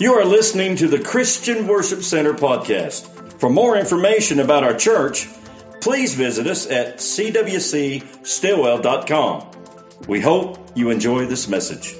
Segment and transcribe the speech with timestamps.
[0.00, 3.38] You are listening to the Christian Worship Center podcast.
[3.38, 5.28] For more information about our church,
[5.82, 9.50] please visit us at cwcstillwell.com.
[10.08, 11.94] We hope you enjoy this message.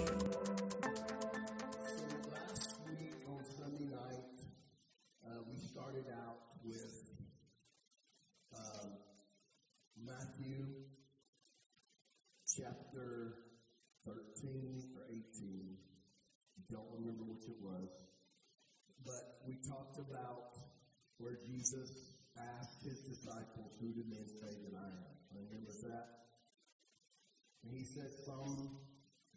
[27.70, 28.82] And he said, Some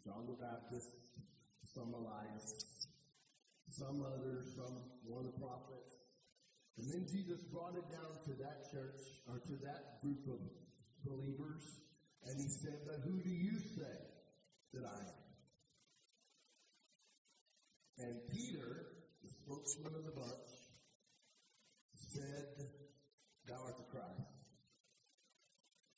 [0.02, 0.90] John the Baptist,
[1.72, 2.66] some Elias,
[3.70, 4.74] some others, some
[5.06, 6.02] one of the prophets.
[6.76, 8.98] And then Jesus brought it down to that church
[9.30, 10.42] or to that group of
[11.06, 11.62] believers,
[12.26, 14.02] and he said, But who do you say
[14.74, 15.22] that I am?
[18.02, 20.50] And Peter, the spokesman of the bunch,
[21.94, 22.66] said,
[23.46, 24.26] Thou art the Christ,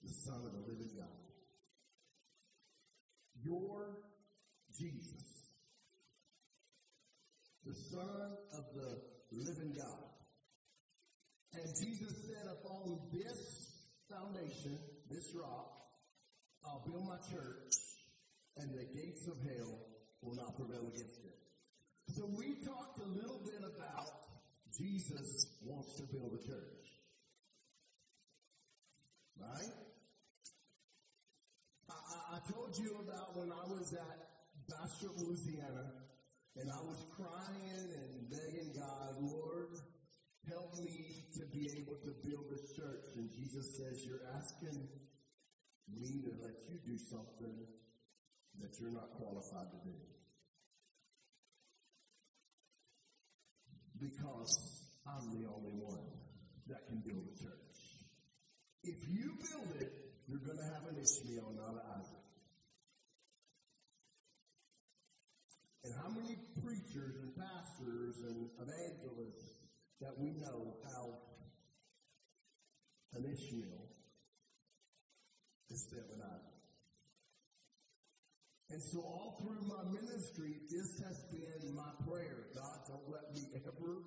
[0.02, 1.16] the Son of the living God.
[3.47, 3.97] Your
[4.77, 5.22] Jesus,
[7.64, 10.11] the Son of the living God.
[11.55, 15.70] And Jesus said, Upon this foundation, this rock,
[16.64, 17.72] I'll build my church,
[18.56, 19.78] and the gates of hell
[20.22, 21.39] will not prevail against it.
[22.17, 24.11] So we talked a little bit about
[24.77, 26.86] Jesus wants to build a church.
[29.39, 29.86] Right?
[32.32, 34.19] I, told you about when I was at
[34.66, 35.94] Bastrop, Louisiana,
[36.56, 39.78] and I was crying and begging God, Lord,
[40.48, 43.06] help me to be able to build a church.
[43.16, 44.88] And Jesus says, You're asking
[45.94, 47.55] me to let you do something
[48.61, 49.96] that you're not qualified to do.
[54.00, 54.58] Because
[55.06, 56.11] I'm the only one
[56.68, 57.77] that can build a church.
[58.83, 59.92] If you build it,
[60.28, 62.15] you're going to have an Ishmael, not an Isaac.
[66.06, 69.58] How many preachers and pastors and evangelists
[70.00, 71.18] that we know have
[73.14, 73.90] an Ishmael
[75.70, 76.62] instead of an Isaac?
[78.70, 82.55] And so all through my ministry, this has been my prayer.
[82.55, 84.02] God, don't let me ever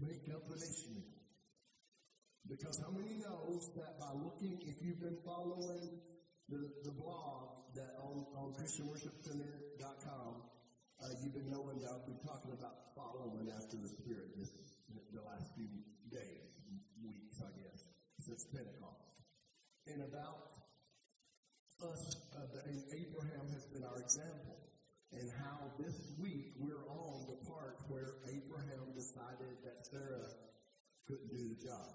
[0.00, 1.04] make up an.
[2.48, 6.00] Because how many knows that by looking, if you've been following
[6.48, 10.30] the, the blog that on, on ChristianWorshipCenter.com,
[11.02, 14.50] uh, you've been knowing that I've been talking about following after the Spirit this
[15.14, 15.70] the last few
[16.10, 16.50] days,
[17.02, 17.80] weeks, I guess,
[18.22, 19.14] since Pentecost.
[19.86, 20.54] And about
[21.82, 22.02] us,
[22.34, 22.62] uh, the,
[22.94, 24.58] Abraham has been our example.
[25.14, 30.26] And how this week we're on the part where Abraham decided that Sarah
[31.06, 31.94] couldn't do the job.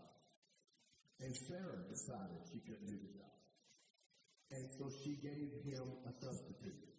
[1.20, 3.29] And Sarah decided she couldn't do the job.
[4.52, 6.90] And so she gave him a substitute.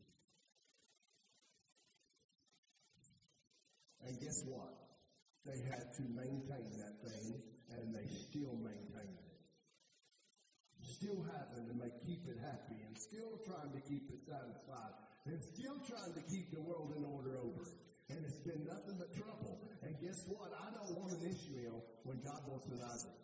[4.07, 4.81] And guess what?
[5.45, 7.43] They had to maintain that thing,
[7.75, 9.31] and they still maintain it.
[10.83, 14.95] Still having to make keep it happy, and still trying to keep it satisfied,
[15.27, 17.79] and still trying to keep the world in order over it.
[18.11, 19.61] And it's been nothing but trouble.
[19.83, 20.51] And guess what?
[20.51, 23.20] I don't want an Ishmael when God wants an Isaac.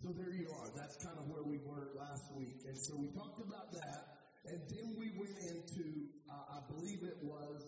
[0.00, 0.72] So there you are.
[0.72, 2.64] That's kind of where we were last week.
[2.64, 4.24] And so we talked about that.
[4.48, 7.60] And then we went into, uh, I believe it was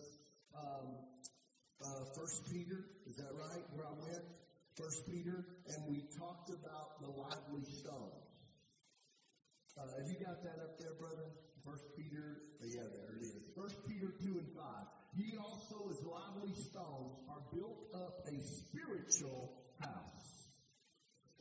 [0.57, 0.97] um,
[1.85, 2.89] uh, First Peter.
[3.05, 3.61] Is that right?
[3.77, 4.25] Where I went?
[4.81, 5.45] First Peter.
[5.69, 8.25] And we talked about the lively stones.
[9.77, 11.29] Uh, have you got that up there, brother?
[11.69, 12.41] First Peter.
[12.61, 13.37] oh, Yeah, there it is.
[13.53, 14.89] First Peter two and five.
[15.13, 19.53] Ye also, as lively stones, are built up a spiritual
[19.85, 20.12] house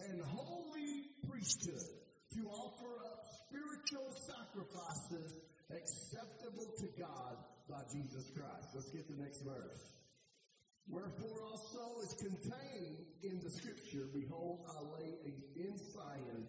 [0.09, 1.87] and holy priesthood
[2.33, 5.35] to offer up spiritual sacrifices
[5.69, 7.37] acceptable to God
[7.69, 8.67] by Jesus Christ.
[8.73, 9.91] Let's get the next verse.
[10.87, 15.13] Wherefore also is contained in the scripture, Behold, I lay
[15.55, 16.47] in Zion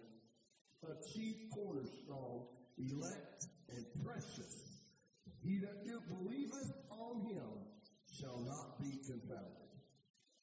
[0.82, 2.46] a chief cornerstone,
[2.78, 4.80] elect and precious.
[5.44, 7.50] He that believeth on him
[8.18, 9.70] shall not be confounded.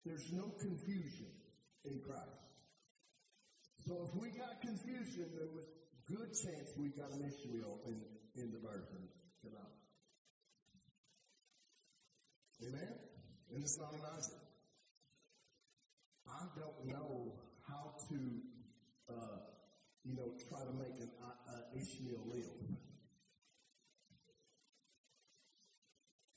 [0.05, 1.31] There's no confusion
[1.85, 2.48] in Christ.
[3.89, 5.65] So if we got confusion, there was
[6.05, 7.97] good chance we got an Ishmael in,
[8.37, 9.01] in the version
[9.41, 9.77] tonight.
[12.61, 12.93] Amen?
[13.49, 14.45] And it's not an Isaac.
[16.29, 17.33] I don't know
[17.65, 18.19] how to,
[19.09, 19.41] uh,
[20.05, 22.77] you know, try to make an uh, Ishmael live.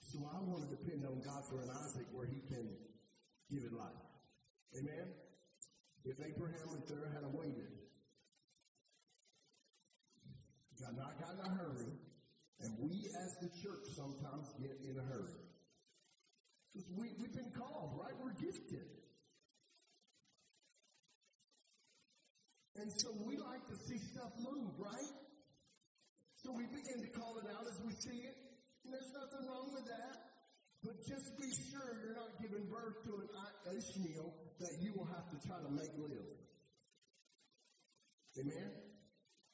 [0.00, 2.64] So I want to depend on God for an Isaac where he can
[3.50, 4.00] give it life.
[4.72, 5.21] Amen?
[6.04, 7.72] If Abraham and Sarah had waited,
[10.80, 11.94] got not got in a hurry,
[12.58, 15.38] and we as the church sometimes get in a hurry.
[16.74, 18.14] Because we, we've been called, right?
[18.18, 18.88] We're gifted.
[22.74, 25.14] And so we like to see stuff move, right?
[26.42, 28.34] So we begin to call it out as we see it.
[28.82, 30.21] And there's nothing wrong with that.
[30.82, 35.30] But just be sure you're not giving birth to an Ishmael that you will have
[35.30, 36.26] to try to make live.
[38.38, 38.70] Amen?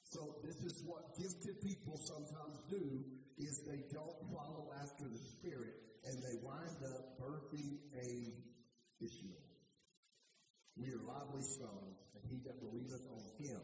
[0.09, 3.05] So this is what gifted people sometimes do
[3.37, 5.77] is they don't follow after the Spirit
[6.09, 8.33] and they wind up birthing a
[9.05, 9.45] Ishmael.
[10.79, 13.61] We are lively stones, and he that believeth on him,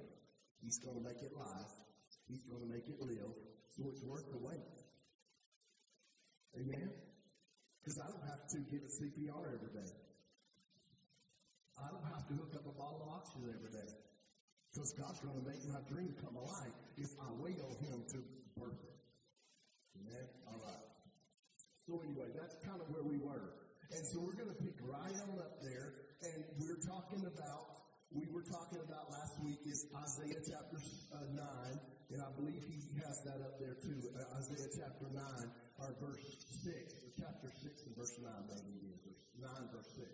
[0.60, 1.70] he's going to make it live.
[2.28, 3.32] He's going to make it live.
[3.76, 4.74] So it's worth the wait.
[6.58, 6.90] Amen?
[7.84, 9.92] Because I don't have to give a CPR every day.
[11.76, 13.90] I don't have to hook up a bottle of oxygen every day.
[14.72, 18.18] Because God's going to make my dream come alive if I wait on Him to
[18.56, 18.96] birth it.
[20.00, 20.24] Amen?
[20.48, 20.82] All right.
[21.84, 23.52] So anyway, that's kind of where we were.
[23.92, 25.92] And so we're going to pick right on up there,
[26.24, 27.68] and we're talking about,
[28.16, 30.80] we were talking about last week is Isaiah chapter
[31.12, 31.76] uh, 9,
[32.16, 34.00] and I believe he has that up there too.
[34.16, 35.20] Uh, Isaiah chapter 9,
[35.80, 36.26] or verse
[36.62, 36.72] 6,
[37.02, 39.00] or chapter 6 and verse 9, maybe it is.
[39.02, 40.08] Verse 9, verse 6.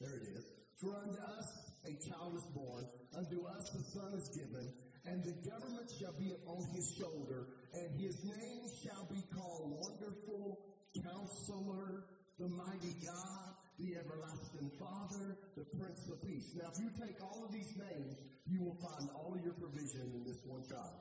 [0.00, 0.44] There it is.
[0.80, 1.48] For unto us
[1.88, 2.84] a child is born,
[3.16, 4.66] unto us a son is given,
[5.08, 10.60] and the government shall be upon his shoulder, and his name shall be called Wonderful,
[11.00, 12.04] Counselor,
[12.38, 16.52] the Mighty God, the Everlasting Father, the Prince of Peace.
[16.56, 20.12] Now, if you take all of these names, you will find all of your provision
[20.12, 21.00] in this one child.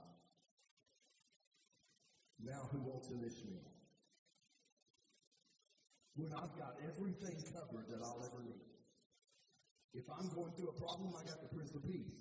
[2.40, 3.76] Now, who wants an Ishmael?
[6.16, 8.64] When I've got everything covered that I'll ever need.
[9.94, 12.12] If I'm going through a problem, I got the Prince of Peace.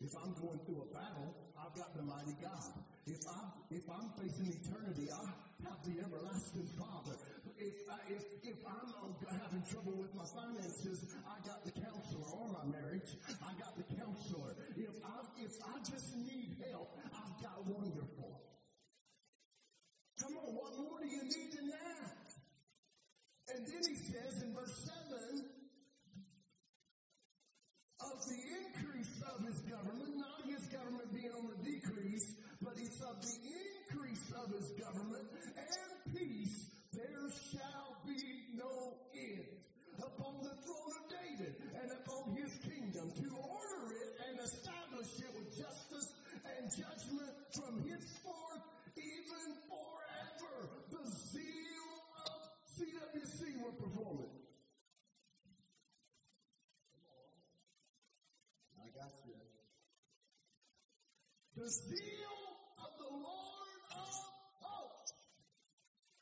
[0.00, 2.72] If I'm going through a battle, I've got the mighty God.
[3.06, 5.24] If I'm if I'm facing eternity, I
[5.64, 7.14] have the everlasting Father.
[7.56, 12.26] If I, if if I'm um, having trouble with my finances, I got the counselor
[12.26, 13.14] or my marriage.
[13.40, 14.54] I got the counselor.
[14.76, 18.38] If I if I just need help, I've got wonderful.
[20.20, 22.11] Come on, what more do you need than that?
[23.54, 24.72] And then he says in verse
[25.12, 25.44] 7
[28.00, 32.32] of the increase of his government, not his government being on the decrease,
[32.62, 39.44] but it's of the increase of his government and peace, there shall be no end
[40.00, 45.32] upon the throne of David and upon his kingdom to order it and establish it
[45.36, 46.08] with justice
[46.56, 48.21] and judgment from henceforth
[61.62, 62.42] The zeal
[62.82, 64.10] of the Lord of
[64.58, 65.14] hosts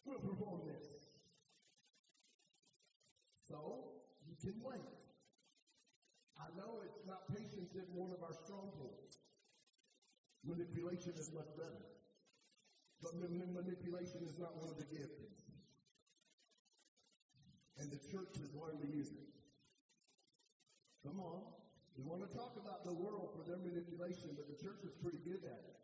[0.05, 0.85] will perform this.
[3.49, 3.57] So,
[4.29, 4.85] you can wait.
[6.37, 9.17] I know it's not patience is one of our strongholds.
[10.45, 11.89] Manipulation is much better.
[13.01, 15.25] But manipulation is not one of the gifts.
[17.81, 19.25] And the church has learned to use it.
[21.01, 21.50] Come on.
[22.01, 25.21] We want to talk about the world for their manipulation, but the church is pretty
[25.21, 25.77] good at it.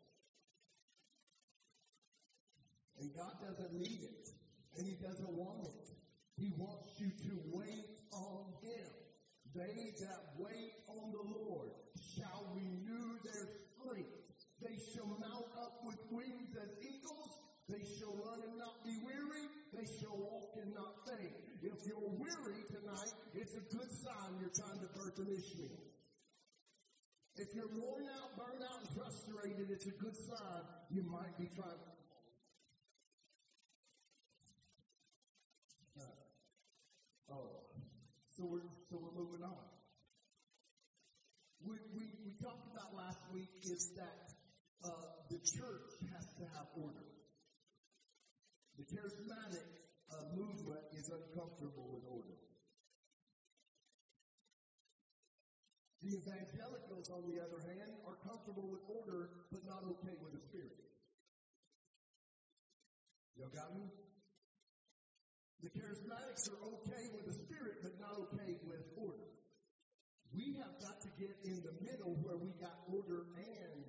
[2.97, 4.25] And God doesn't need it.
[4.81, 5.85] And He doesn't want it.
[6.41, 8.89] He wants you to wait on Him.
[9.53, 11.69] They that wait on the Lord
[12.17, 13.45] shall renew their
[13.77, 14.17] strength.
[14.57, 17.29] They shall mount up with wings as eagles.
[17.69, 19.45] They shall run and not be weary.
[19.69, 21.37] They shall walk and not faint.
[21.61, 25.86] If you're weary tonight, it's a good sign you're trying to birth an Ishmael.
[27.39, 31.45] If you're worn out, burned out, and frustrated, it's a good sign you might be
[31.53, 31.77] trying.
[37.29, 37.61] Oh,
[38.33, 39.65] so we're so we're moving on.
[41.61, 44.23] We, we, we talked about last week is that
[44.85, 44.89] uh,
[45.29, 47.05] the church has to have order.
[48.77, 49.67] The charismatic
[50.09, 52.46] uh, movement is uncomfortable with order.
[56.07, 60.39] The evangelicals, on the other hand, are comfortable with order, but not okay with the
[60.39, 60.79] Spirit.
[63.35, 63.83] Y'all got me?
[65.67, 69.27] The charismatics are okay with the Spirit, but not okay with order.
[70.31, 73.83] We have got to get in the middle where we got order and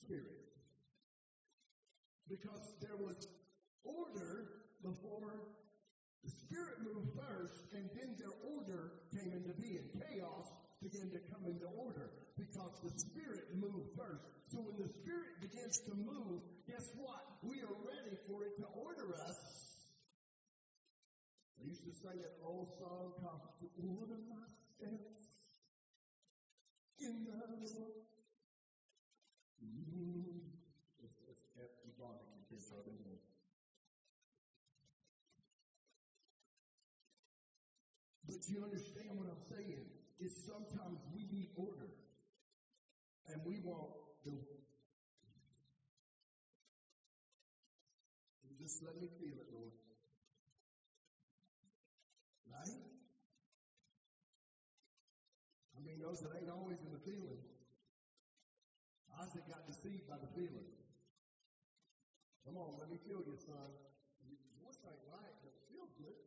[0.00, 0.48] Spirit.
[2.24, 3.20] Because there was
[3.84, 5.44] order before
[6.24, 9.86] The Spirit moved first, and then their order came into being.
[9.94, 10.48] Chaos
[10.86, 14.22] began to come into order because the Spirit moved first.
[14.54, 17.26] So when the Spirit begins to move, guess what?
[17.42, 19.42] We are ready for it to order us.
[21.58, 23.66] I used to sing an old song called To
[23.98, 24.46] Order My
[27.00, 27.92] in the Lord.
[38.26, 39.86] But you understand what I'm saying?
[40.18, 41.92] Is sometimes we need order.
[43.36, 43.92] And we want
[44.24, 44.32] the
[48.56, 49.76] just let me feel it, Lord.
[52.48, 52.80] Right?
[55.76, 57.44] I mean, those that ain't always in the feeling.
[59.20, 60.64] Isaac got deceived by the feeling.
[62.48, 63.68] Come on, let me feel you, son.
[64.24, 66.24] Your voice ain't right, but it feels good.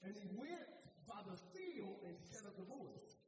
[0.00, 0.64] And he went
[1.04, 3.18] by the feel instead of the voice.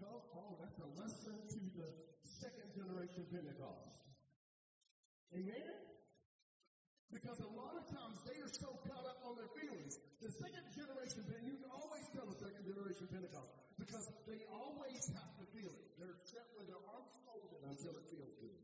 [0.00, 1.88] Come on, that's a lesson to the
[2.24, 3.86] second generation Pentecost.
[5.30, 5.70] Amen?
[7.10, 9.98] Because a lot of times they are so caught up on their feelings.
[10.22, 15.32] The second generation, you can always tell the second generation Pentecost because they always have
[15.42, 15.86] to feel it.
[15.98, 18.58] They're set with their arms folded until it feels good.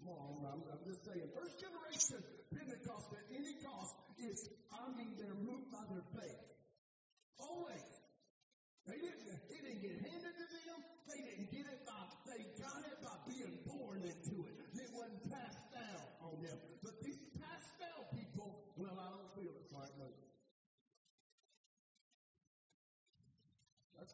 [0.00, 1.28] Come on, I'm, I'm just saying.
[1.36, 2.20] First generation
[2.52, 6.40] Pentecost at any cost is, I mean, they're moved by their faith.
[7.36, 7.90] Always.
[8.86, 9.15] They didn't,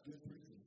[0.03, 0.59] good preaching.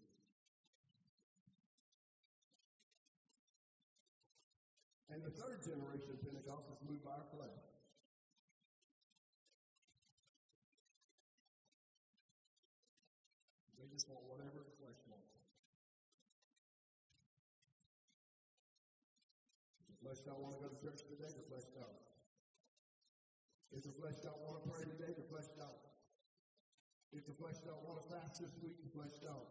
[5.12, 7.60] And the third generation of Pentecost is moved by our flesh.
[13.76, 15.36] They just want whatever the flesh wants.
[19.88, 22.00] The flesh don't want to go to church today, the flesh don't.
[23.72, 25.85] If the flesh don't want to pray today, the flesh don't.
[27.16, 29.48] If the flesh don't want to fast this week, the flesh don't.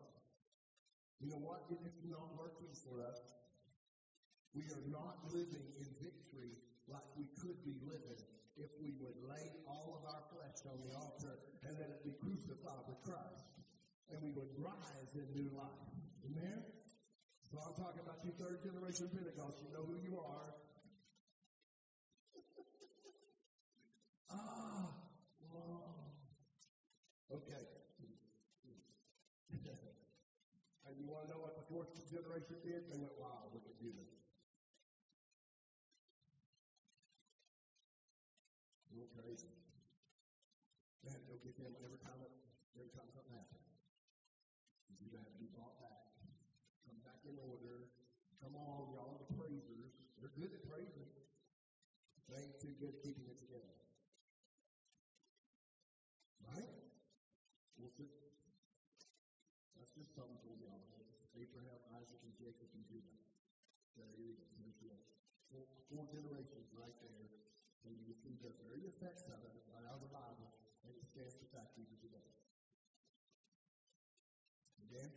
[1.18, 1.66] You know what?
[1.74, 3.18] It is not working for us.
[4.54, 8.22] We are not living in victory like we could be living
[8.54, 12.14] if we would lay all of our flesh on the altar and let it be
[12.22, 13.50] crucified with Christ.
[14.14, 15.90] And we would rise in new life.
[16.22, 16.62] Amen?
[17.50, 19.58] So I'm talking about you third generation Pentecost.
[19.66, 20.54] You know who you are.
[24.38, 24.94] ah,
[25.50, 26.14] wow.
[27.34, 27.66] Okay.
[30.96, 32.86] and you want to know what the fourth generation did?
[32.86, 34.06] They went, wow, look at Judah.
[38.94, 39.50] Real crazy.
[41.04, 42.34] They had to go get them every time, it,
[42.78, 43.66] every time something happened.
[45.02, 46.16] Judah had to be brought back.
[46.86, 47.90] Come back in order.
[48.42, 49.94] Come on, y'all the praisers.
[50.22, 51.10] They're good at praising.
[52.30, 53.76] They ain't too good at keeping it together.
[56.42, 56.74] Right?
[57.78, 58.16] Well, just,
[59.78, 60.86] that's just something for y'all.
[61.36, 63.20] Abraham, Isaac, and Jacob, and Judah.
[63.96, 64.92] You go.
[64.92, 65.00] There's
[65.48, 67.32] four, four generations right there.
[67.86, 70.50] And you see the very effects of it right out of the Bible,
[70.84, 72.30] and it stands to fact even today.
[74.90, 75.10] Amen?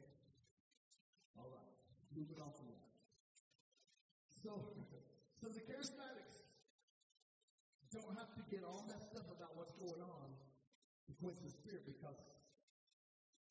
[1.40, 1.73] All right.
[2.12, 2.85] Moving on from that.
[4.44, 4.52] So,
[5.40, 6.44] so the charismatics
[7.88, 10.28] don't have to get all messed up about what's going on
[11.18, 12.14] quench the spirit because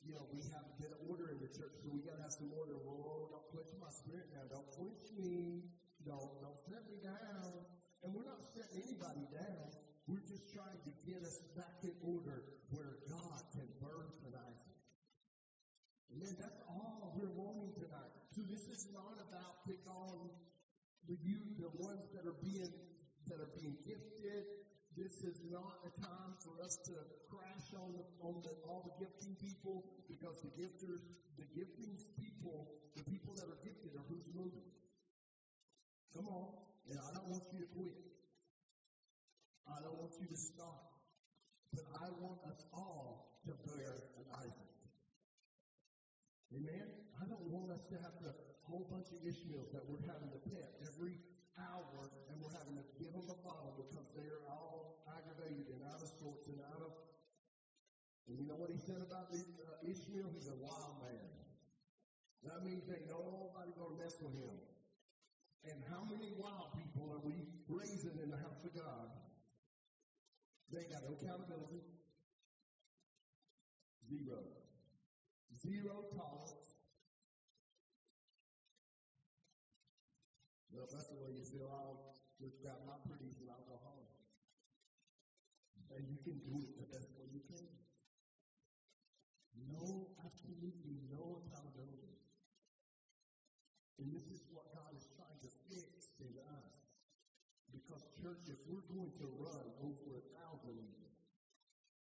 [0.08, 2.80] you know, we have of order in the church, so we gotta have some order.
[2.80, 4.48] Whoa, don't quench my spirit now.
[4.48, 5.68] Don't quench me.
[6.08, 7.68] Don't don't set me down.
[8.02, 9.68] And we're not setting anybody down.
[10.08, 14.80] We're just trying to get us back in order where God can an Isaac.
[16.16, 16.36] Amen.
[16.40, 18.16] That's all we're wanting tonight.
[18.32, 20.32] So this is not about pick on
[21.12, 22.72] the youth, the ones that are being
[23.28, 24.67] that are being gifted.
[24.98, 26.98] This is not a time for us to
[27.30, 31.06] crash on on the, all the gifting people because the gifters,
[31.38, 32.66] the gifting people,
[32.98, 34.66] the people that are gifted are who's moving.
[36.18, 36.50] Come on.
[36.90, 37.94] And I don't want you to quit.
[39.70, 40.98] I don't want you to stop.
[41.78, 44.74] But I want us all to bear an Isaac.
[46.58, 46.90] Amen?
[47.22, 48.34] I don't want us to have a
[48.66, 51.22] whole bunch of Ishmaels that we're having to pet every
[51.58, 54.77] hour and we're having to give them a bottle because they're all
[55.48, 56.92] aggravated and out of sorts and out of.
[58.28, 60.28] And you know what he said about the, uh, Ishmael?
[60.36, 61.32] He's a wild man.
[62.44, 64.60] That means ain't nobody gonna mess with him.
[65.64, 69.10] And how many wild people are we raising in the house of God?
[70.72, 71.84] They got no accountability.
[74.08, 74.44] Zero.
[75.56, 76.76] Zero tolerance.
[80.72, 81.68] Well, that's the way you feel.
[81.72, 84.08] I'll just grab my pretties and I'll go home.
[85.98, 87.66] And you can do it the best way you can.
[89.66, 92.22] No, absolutely no accountability.
[93.98, 96.70] And this is what God is trying to fix in us.
[97.74, 100.82] Because, church, if we're going to run over a thousand,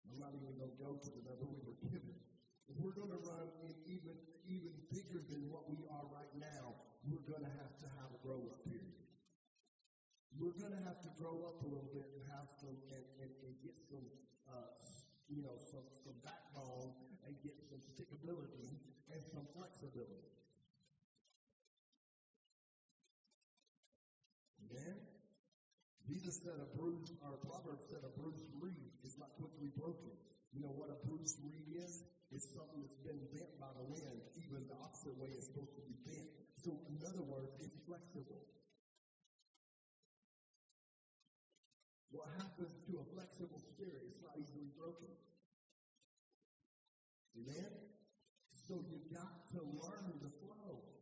[0.10, 2.18] I'm not even going to go to the number we were given.
[2.66, 3.46] If we're going to run
[3.86, 4.18] even,
[4.50, 8.20] even bigger than what we are right now, we're going to have to have a
[8.26, 9.06] grow up period.
[10.34, 13.32] We're going to have to grow up a little bit and have some, and, and,
[13.46, 14.06] and get some,
[14.50, 14.74] uh,
[15.30, 16.90] you know, some, some backbone
[17.30, 18.66] and get some stickability
[19.14, 20.26] and some flexibility.
[24.66, 24.98] Amen?
[26.10, 30.10] Jesus said a bruised, or Proverbs said a bruised reed is not quickly broken.
[30.50, 32.02] You know what a bruised reed is?
[32.34, 35.86] It's something that's been bent by the wind, even the opposite way it's supposed to
[35.86, 36.26] be bent.
[36.66, 38.50] So, in other words, it's flexible.
[42.10, 44.10] What happens to a flexible spirit?
[44.10, 45.14] It's not easily broken.
[47.38, 47.70] Amen?
[48.66, 50.99] So you got to learn the flow.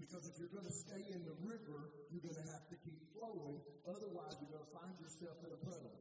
[0.00, 2.96] Because if you're going to stay in the river, you're going to have to keep
[3.12, 3.60] flowing.
[3.84, 6.00] Otherwise, you're going to find yourself in a puddle.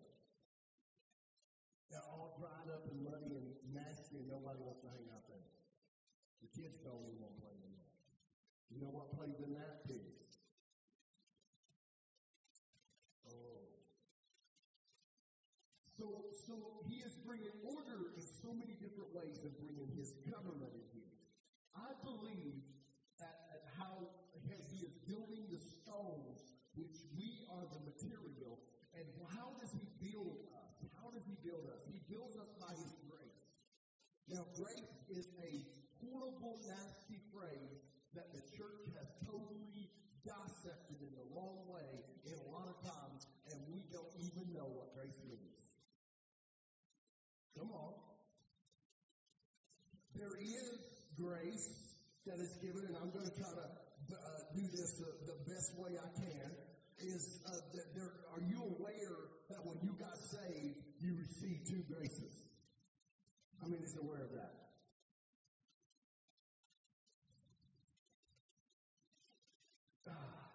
[1.91, 5.43] They're all dried up and muddy and nasty, and nobody wants to hang out there.
[6.39, 7.91] The kids don't even want to play in that.
[8.71, 9.83] You know what plays in that?
[9.83, 10.39] Pigs.
[13.27, 13.67] Oh.
[15.99, 16.07] So,
[16.47, 16.55] so
[16.87, 21.11] he is bringing order in so many different ways and bringing his government in here.
[21.75, 22.63] I believe
[23.79, 24.11] how
[24.71, 28.59] he is building the stones, which we are the material.
[28.99, 30.75] And how does he build us?
[30.99, 31.79] How does he build us?
[31.87, 33.39] He builds us by his grace.
[34.27, 35.51] Now, grace is a
[36.03, 37.79] horrible, nasty phrase
[38.11, 39.87] that the church has totally
[40.27, 44.67] dissected in the wrong way in a lot of times, and we don't even know
[44.67, 45.63] what grace means.
[47.55, 47.95] Come on.
[50.15, 50.67] There is
[51.15, 51.67] grace
[52.27, 55.75] that is given, and I'm going to try to uh, do this the, the, best
[55.77, 56.49] way I can,
[57.09, 61.83] is uh, that there, are you aware that when you got saved, you received two
[61.89, 62.33] graces?
[63.61, 64.53] How many is aware of that?
[70.07, 70.53] Ah.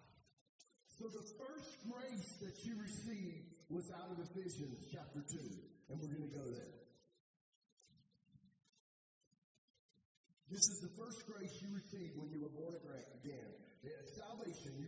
[0.97, 5.37] So the first grace that you received was out of Ephesians chapter 2,
[5.89, 6.73] and we're going to go there.
[10.49, 13.14] This is the first grace you received when you were born again.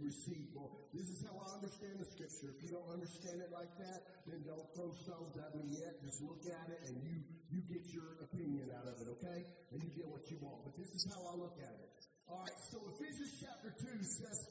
[0.08, 0.48] You.
[0.56, 2.56] Well, this is how I understand the scripture.
[2.56, 6.00] If you don't understand it like that, then don't throw stones at me yet.
[6.00, 7.20] Just look at it and you,
[7.52, 9.44] you get your opinion out of it, okay?
[9.76, 10.64] And you get what you want.
[10.64, 11.92] But this is how I look at it.
[12.32, 14.48] All right, so Ephesians chapter 2 says,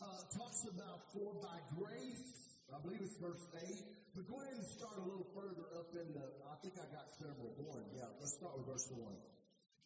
[0.00, 0.08] uh,
[0.40, 3.76] talks about for by grace, I believe it's verse 8,
[4.16, 7.12] but go ahead and start a little further up in the, I think I got
[7.20, 7.52] several.
[7.60, 9.04] One, yeah, let's start with verse 1.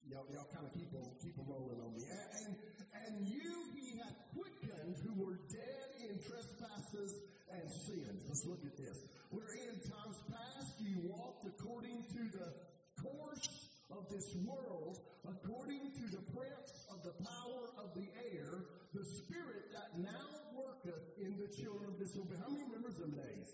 [0.06, 2.06] Y'all, y'all kind of keep on, keep rolling on me.
[2.06, 2.54] And,
[3.06, 7.18] and you he hath quickened who were dead in trespasses
[7.50, 8.22] and sins.
[8.28, 8.96] Let's look at this.
[9.30, 12.48] Where in times past you walked according to the
[13.02, 19.04] course of this world, according to the prince of the power of the air, the
[19.04, 22.40] spirit that now worketh in the children of disobedience.
[22.44, 23.48] How many remember them days?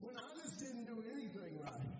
[0.00, 1.99] When I just didn't do anything right.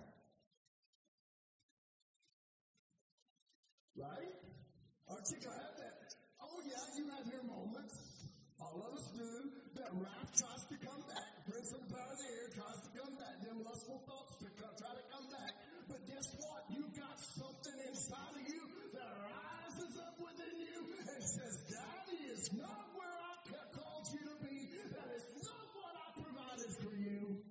[5.21, 6.17] Glad that?
[6.41, 8.25] Oh yeah, you have your moments.
[8.57, 9.53] All of us do.
[9.77, 11.29] That wrath tries to come back.
[11.45, 13.35] Prince of the power of the air tries to come back.
[13.45, 15.53] Them lustful thoughts to come, try to come back.
[15.85, 16.61] But guess what?
[16.73, 18.65] You got something inside of you
[18.97, 24.35] that rises up within you and says, That is not where I called you to
[24.41, 24.73] be.
[24.89, 27.45] That is not what I provided for you.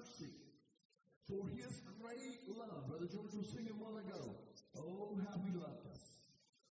[0.00, 0.32] mercy,
[1.30, 1.70] for his
[2.02, 2.90] great love.
[2.90, 4.34] Brother George was singing a while ago.
[4.76, 6.02] Oh, how he loved us.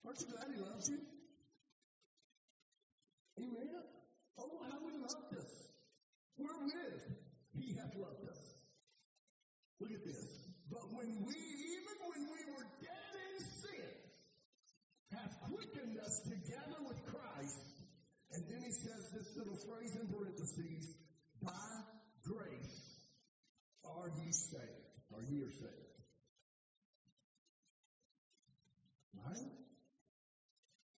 [0.04, 0.98] Aren't you glad he loves you?
[3.38, 3.86] Amen.
[4.38, 5.50] Oh, how he loved us.
[6.38, 7.06] Wherewith
[7.54, 8.42] he hath loved us.
[9.78, 10.26] Look at this.
[10.70, 13.94] But when we, even when we were dead in sin,
[15.14, 17.62] hath quickened us together with Christ.
[18.34, 20.98] And then he says this little phrase in parentheses,
[21.40, 21.87] by
[23.98, 24.88] are you saved.
[25.14, 25.96] Are you saved.
[29.26, 29.50] Right?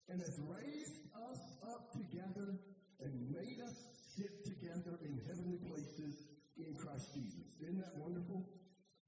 [0.10, 2.60] And has raised us up together
[3.00, 3.78] and made us
[4.18, 7.48] sit together in heavenly places in Christ Jesus.
[7.62, 8.44] Isn't that wonderful?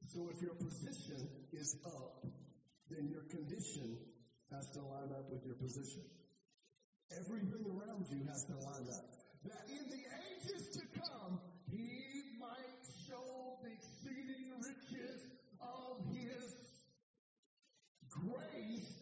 [0.08, 2.26] So if your position is up,
[2.90, 3.98] then your condition
[4.52, 6.04] has to line up with your position.
[7.12, 9.08] Everything around you has to line up.
[9.44, 11.40] That in the ages to come,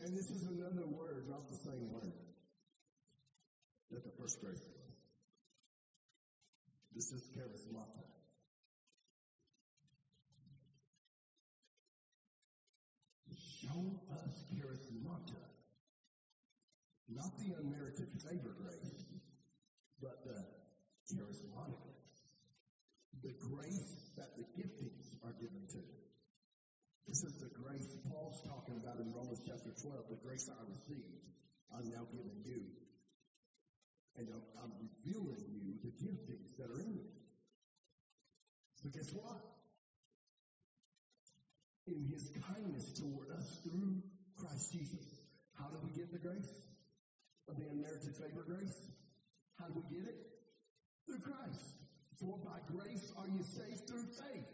[0.02, 2.14] And this is another word, not the same word
[3.92, 4.80] that the first grace was.
[6.96, 8.06] This is charismata.
[13.60, 13.84] Show
[14.16, 15.44] us charismata.
[17.10, 19.04] Not the unmerited favor grace,
[20.02, 20.40] but the
[21.12, 22.20] charismatic grace.
[23.22, 25.82] The grace that the giftings are given to.
[27.08, 30.14] This is the grace Paul's talking about in Romans chapter 12.
[30.14, 31.26] The grace I received,
[31.74, 32.70] I'm now giving you.
[34.18, 37.08] And I'm, revealing you the giftings that are in you.
[38.84, 39.42] So guess what?
[41.88, 44.04] In his kindness toward us through
[44.38, 45.08] Christ Jesus.
[45.58, 46.52] How do we get the grace?
[47.48, 48.92] Of the unmerited favor grace?
[49.58, 50.20] How do we get it?
[51.08, 51.80] Through Christ.
[52.20, 54.52] For by grace are you saved through faith.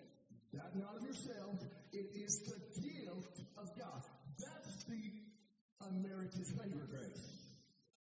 [0.53, 4.03] That not of yourselves, it is the gift of God.
[4.35, 4.99] That's the
[5.87, 7.27] unmerited favor grace.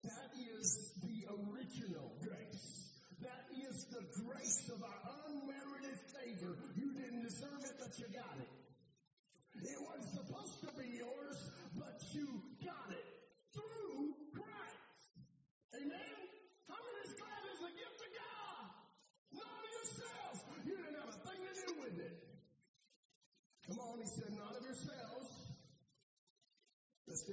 [0.03, 2.89] That is the original grace.
[3.21, 6.57] That is the grace of our unmerited favor.
[6.75, 8.49] You didn't deserve it, but you got it.
[9.61, 10.72] It wasn't supposed to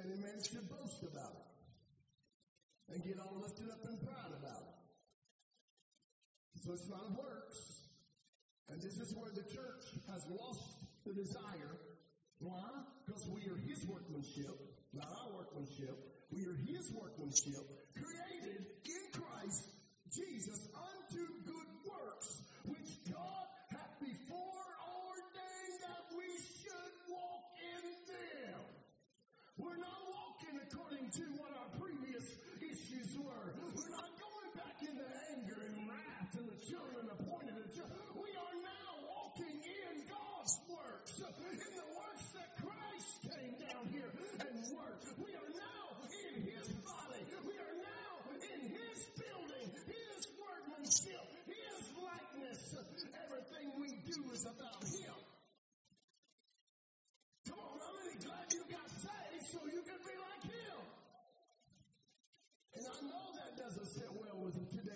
[0.05, 2.95] any man should boast about it.
[2.95, 4.79] And get all lifted up and proud about it.
[6.65, 7.87] So it's not works.
[8.69, 11.79] And this is where the church has lost the desire
[12.41, 12.65] why?
[13.05, 14.57] Because we are His workmanship,
[14.97, 15.93] not our workmanship.
[16.33, 19.69] We are His workmanship, created in Christ
[20.09, 23.40] Jesus unto good works, which God
[29.61, 32.25] We're not walking according to what our previous
[32.65, 33.53] issues were.
[33.77, 35.05] We're not going back into
[35.37, 37.61] anger and wrath and the children appointed.
[38.17, 44.09] We are now walking in God's works, in the works that Christ came down here
[44.49, 45.13] and worked.
[45.21, 45.30] We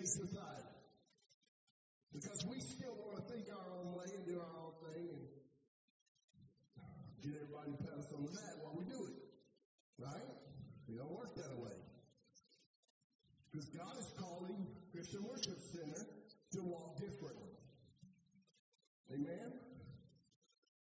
[0.07, 0.75] society.
[2.13, 5.25] Because we still want to think our own way and do our own thing and
[7.19, 9.17] get everybody to us on the back while we do it.
[9.99, 10.31] Right?
[10.87, 11.75] We don't work that way.
[13.51, 16.07] Because God is calling Christian Worship Center
[16.53, 17.51] to walk differently.
[19.11, 19.51] Amen?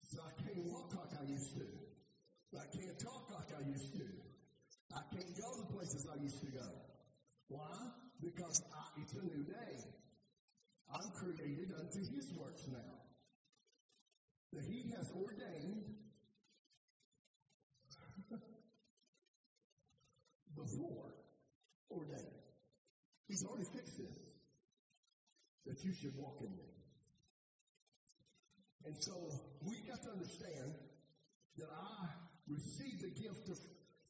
[0.03, 1.67] So I can't walk like I used to.
[2.55, 4.07] I can't talk like I used to.
[4.95, 6.69] I can't go the places I used to go.
[7.49, 8.06] Why?
[8.21, 9.77] Because I, it's a new day.
[10.89, 13.01] I'm created unto his works now.
[14.53, 15.83] That he has ordained
[20.55, 21.13] before
[21.91, 22.41] ordained.
[23.27, 24.17] He's already fixed this.
[25.65, 26.77] That you should walk in them.
[28.85, 29.13] And so
[29.67, 30.73] we got to understand
[31.57, 32.07] that I
[32.47, 33.57] received the gift of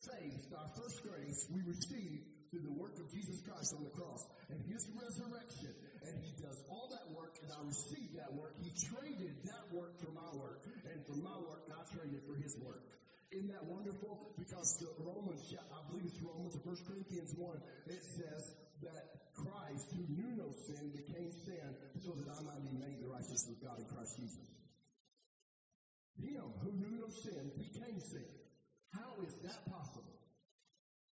[0.05, 4.25] faith, our first grace, we received through the work of Jesus Christ on the cross
[4.49, 5.77] and his resurrection.
[6.09, 8.57] And he does all that work, and I receive that work.
[8.57, 12.57] He traded that work for my work, and for my work, I traded for his
[12.57, 12.81] work.
[13.29, 14.33] Isn't that wonderful?
[14.39, 19.89] Because the Romans, I believe it's Romans or 1 Corinthians 1, it says, that Christ,
[19.93, 21.67] who knew no sin, became sin
[22.01, 24.47] so that I might be made the righteousness of God in Christ Jesus.
[26.21, 28.25] Him, who knew no sin, became sin.
[28.93, 30.16] How is that possible?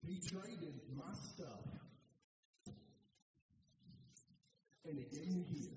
[0.07, 1.65] He traded my stuff
[4.85, 5.75] and he gave me his.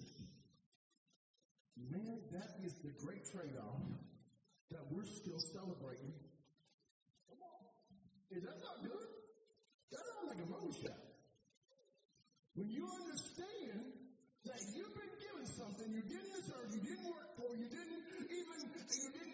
[1.90, 3.80] Man, that is the great trade-off
[4.70, 6.12] that we're still celebrating.
[7.32, 7.64] Come on.
[8.36, 9.08] Is that not good?
[9.92, 11.00] That sounds like a money shot.
[12.52, 13.80] When you understand
[14.44, 18.60] that you've been given something you didn't deserve, you didn't work for, you didn't even,
[18.92, 19.27] you didn't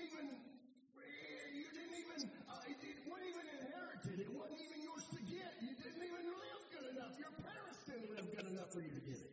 [8.75, 9.31] for you to get it.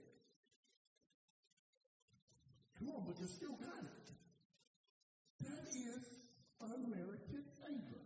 [2.77, 4.05] Come on, but you still got it.
[5.41, 6.05] That is
[6.61, 8.05] unmerited favor.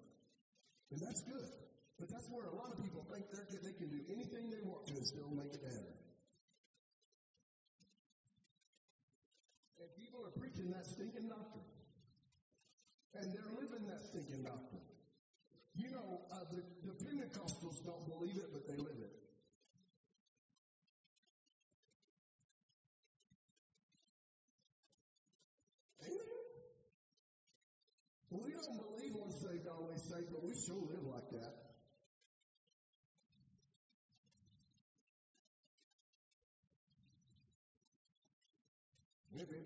[0.92, 1.52] And that's good.
[2.00, 4.96] But that's where a lot of people think they can do anything they want to
[4.96, 5.96] and still make it heaven.
[9.80, 11.68] And people are preaching that stinking doctrine.
[13.16, 14.88] And they're living that stinking doctrine.
[15.76, 19.12] You know, uh, the, the Pentecostals don't believe it, but they live it.
[26.04, 26.26] Amen.
[28.32, 31.66] We don't believe once saved, always saved, but we sure live like that.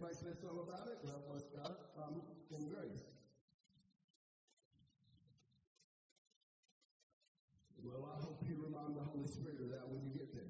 [0.10, 2.18] Anybody says something about it, well, bless God, um,
[2.50, 3.06] grace.
[7.78, 10.50] Well, I hope you remind the Holy Spirit of that when you get there.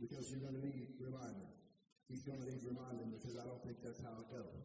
[0.00, 1.52] Because you're going to need reminding.
[2.08, 4.64] He's going to need reminding because I don't think that's how it goes.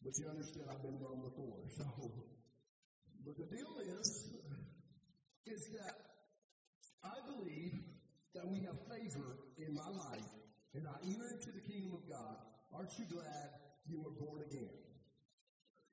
[0.00, 1.60] But you understand I've been wrong before.
[1.76, 2.24] So,
[3.20, 4.32] but the deal is,
[5.44, 5.92] is that
[7.04, 7.76] I believe
[8.32, 10.41] that we have favor in my life
[10.74, 12.36] and I enter into the kingdom of God,
[12.72, 13.48] aren't you glad
[13.84, 14.72] you were born again?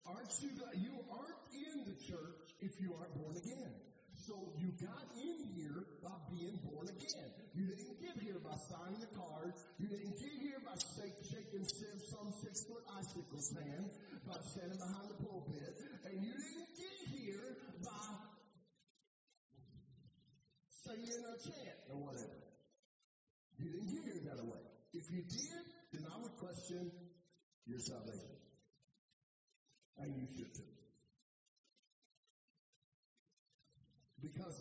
[0.07, 3.73] Aren't you glad you aren't in the church if you aren't born again?
[4.25, 7.31] So you got in here by being born again.
[7.55, 9.53] You didn't get here by signing a card.
[9.79, 10.75] You didn't get here by
[11.27, 11.65] shaking
[12.09, 13.89] some six foot icicles hand,
[14.27, 15.75] by standing behind the pulpit.
[16.05, 17.47] And you didn't get here
[17.83, 18.07] by
[20.83, 22.39] saying a chant or whatever.
[23.59, 24.18] You didn't get here.
[25.09, 26.91] If you did, then I would question
[27.65, 28.37] your salvation.
[29.97, 30.69] And you should too.
[34.21, 34.53] Because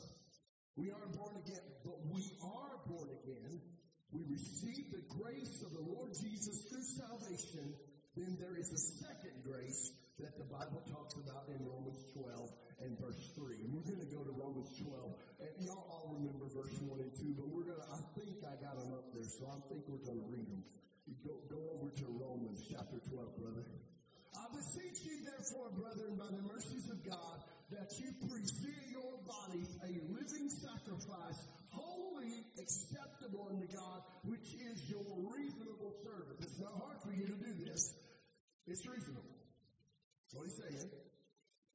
[0.77, 3.61] we aren't born again, but we are born again.
[4.09, 7.77] We receive the grace of the Lord Jesus through salvation.
[8.17, 12.97] Then there is a second grace that the Bible talks about in Romans 12 and
[12.97, 13.69] verse 3.
[13.69, 15.13] And we're going to go to Romans 12.
[15.45, 17.89] And y'all all remember verse 1 and 2, but we're going to,
[18.49, 20.65] I got them up there, so I think we're going to read them.
[21.21, 23.65] Go, go over to Romans chapter 12, brother.
[24.33, 27.45] I beseech you, therefore, brethren, by the mercies of God,
[27.77, 31.41] that you present your bodies a living sacrifice,
[31.77, 36.41] holy, acceptable unto God, which is your reasonable service.
[36.41, 37.93] It's not hard for you to do this.
[38.65, 39.29] It's reasonable.
[39.29, 40.89] That's what he's saying.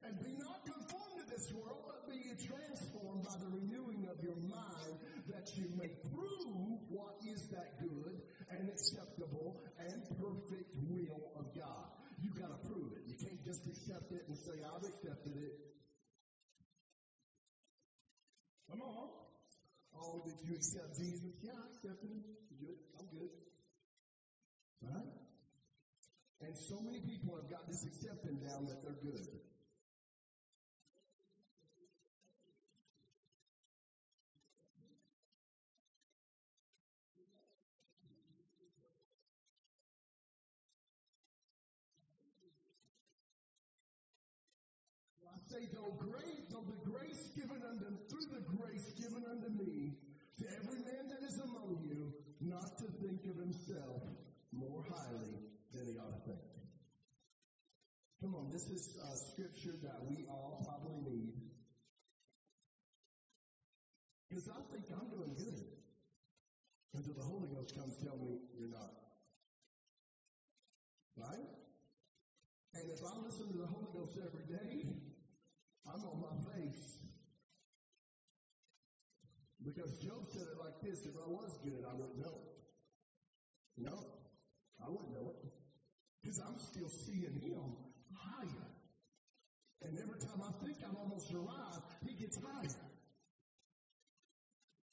[0.02, 4.38] And be not conformed to this world, but be transformed by the renewing of your
[4.42, 4.94] mind,
[5.32, 8.14] that you may prove what is that good
[8.50, 11.88] and acceptable and perfect will of God.
[12.20, 13.02] You gotta prove it.
[13.08, 15.54] You can't just accept it and say, I've accepted it.
[18.70, 19.08] Come on.
[19.96, 21.32] Oh, did you accept Jesus?
[21.42, 22.22] Yeah, I accepted him.
[22.60, 22.78] Good.
[22.98, 23.32] I'm good.
[24.82, 25.12] Right?
[26.42, 29.53] And so many people have got this accepting down that they're good.
[45.54, 49.94] Say, though grace, though the grace given unto, through the grace given unto me,
[50.38, 54.02] to every man that is among you, not to think of himself
[54.50, 55.38] more highly
[55.72, 56.42] than he ought to think.
[58.20, 61.54] Come on, this is a scripture that we all probably need.
[64.28, 65.70] Because I think I'm doing good.
[66.94, 68.90] Until the Holy Ghost comes tell me you're not.
[71.16, 71.46] Right?
[72.74, 74.73] And if I listen to the Holy Ghost every day,
[75.94, 76.98] I'm on my face.
[79.64, 82.50] Because Job said it like this if I was good, I wouldn't know it.
[83.76, 84.06] No,
[84.82, 85.48] I wouldn't know it.
[86.20, 87.76] Because I'm still seeing him
[88.10, 88.66] higher.
[89.82, 92.82] And every time I think I'm almost arrived, he gets higher.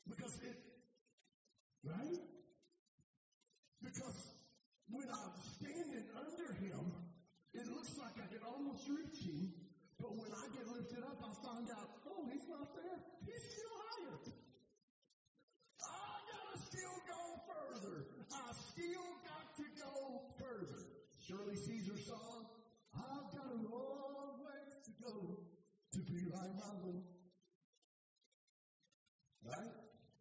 [0.07, 0.55] Because it,
[1.83, 2.21] right?
[3.81, 4.35] Because
[4.89, 6.93] when I'm standing under him,
[7.53, 9.49] it looks like I can almost reach him,
[10.11, 12.99] but when I get lifted up, I find out, oh, he's not there.
[13.23, 14.19] He's still higher.
[15.87, 18.11] I gotta still go further.
[18.27, 19.95] I still got to go
[20.35, 20.83] further.
[21.23, 22.43] Shirley Caesar song,
[22.91, 25.47] I've got a long ways to go
[25.95, 27.07] to be like my Lord.
[29.47, 29.71] Right?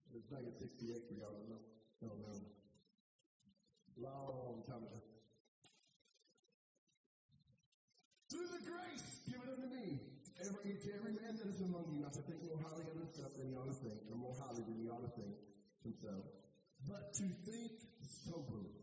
[0.06, 1.66] It was back in 68 for y'all, know.
[1.98, 2.46] Don't.
[3.98, 4.99] Long time ago.
[11.80, 14.62] Is you, think more highly of himself than he ought to think, or more highly
[14.62, 15.34] than he ought to think
[15.84, 16.24] himself,
[16.84, 17.72] but to think
[18.26, 18.76] soberly,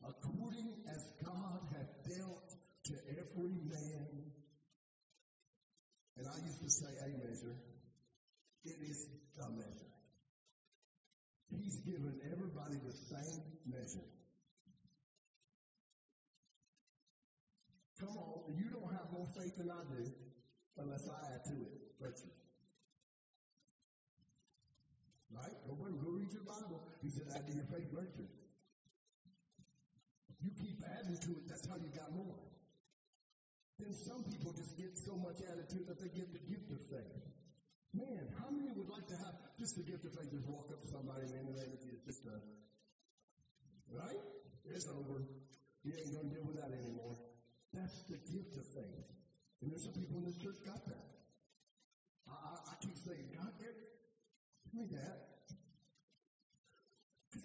[0.00, 2.48] according as God hath dealt
[2.88, 4.08] to every man.
[6.16, 7.56] And I used to say a measure.
[8.64, 9.92] It is the measure.
[11.50, 14.06] He's given everybody the same measure.
[17.98, 20.10] Come on, you don't have more faith than I do
[20.78, 22.34] unless I add to it virtue.
[25.30, 25.54] Right?
[25.64, 26.82] Go, go read your Bible.
[27.32, 28.28] Add to your faith virtue.
[30.42, 32.36] You keep adding to it, that's how you got more.
[33.80, 37.24] Then some people just get so much attitude that they get the gift of faith.
[37.94, 40.28] Man, how many would like to have just the gift of faith?
[40.32, 42.36] Just walk up to somebody and the of Jesus, just uh,
[43.92, 44.20] right?
[44.64, 45.24] It's over.
[45.84, 47.16] You ain't gonna deal with that anymore.
[47.72, 49.08] That's the gift of faith.
[49.60, 51.06] And there's some people in this church got that.
[52.28, 53.76] I, I, I keep saying, God, give
[54.72, 55.31] me that.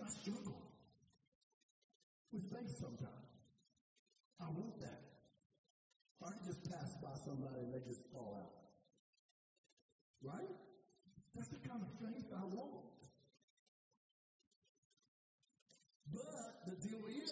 [0.04, 0.62] I struggle
[2.32, 3.28] with faith sometimes.
[4.40, 5.02] I want that.
[6.24, 8.54] I can just pass by somebody and they just fall out.
[10.22, 10.54] Right?
[11.36, 12.98] That's the kind of faith I want.
[16.12, 17.32] But the deal is,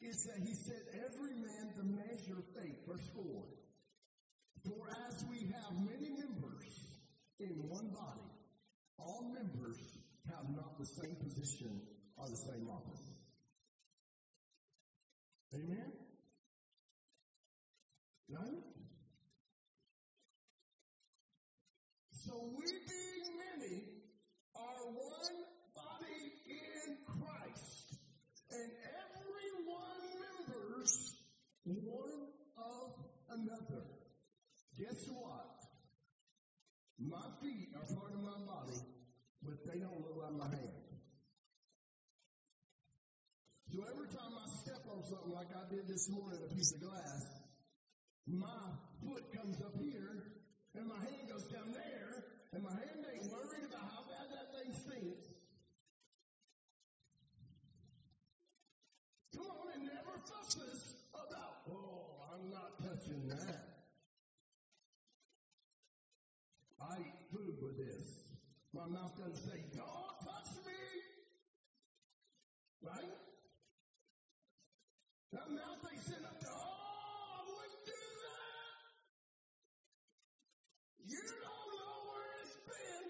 [0.00, 2.76] is that he said, every man the measure of faith.
[2.86, 3.24] Verse 4.
[4.64, 6.72] For as we have many members
[7.40, 8.30] in one body,
[8.98, 9.78] all members
[10.42, 11.80] have not the same position
[12.16, 13.02] or the same office.
[15.54, 15.92] Amen?
[18.28, 18.64] Right?
[22.10, 23.82] So we being many
[24.56, 25.36] are one
[25.74, 27.98] body in Christ.
[28.50, 31.14] And everyone members
[31.64, 32.26] one
[32.56, 32.94] of
[33.30, 33.84] another.
[34.78, 35.52] Guess what?
[36.98, 38.78] My feet are part of my body,
[39.42, 40.82] but they don't look like my hands.
[43.72, 46.80] So every time I step on something like I did this morning, a piece of
[46.84, 47.24] glass,
[48.28, 48.62] my
[49.00, 50.28] foot comes up here,
[50.76, 54.46] and my hand goes down there, and my hand ain't worried about how bad that
[54.54, 55.24] thing stinks.
[59.34, 63.72] Come on, it never fusses about, oh, I'm not touching that.
[66.78, 68.22] I eat food with this.
[68.74, 70.84] My mouth doesn't say, don't touch me.
[72.84, 73.16] Right?
[75.32, 78.76] That mouth ain't sitting up there, oh, I wouldn't do that.
[81.08, 83.04] You don't know where it's been.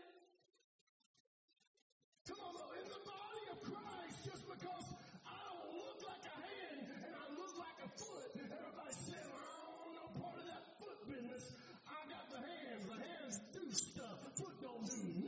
[2.30, 4.86] Come on, though, in the body of Christ, just because
[5.26, 9.50] I don't look like a hand and I look like a foot, everybody saying, well,
[9.50, 11.42] I don't no part of that foot business.
[11.90, 12.86] I got the hands.
[12.86, 14.30] The hands do stuff.
[14.38, 15.21] Foot don't do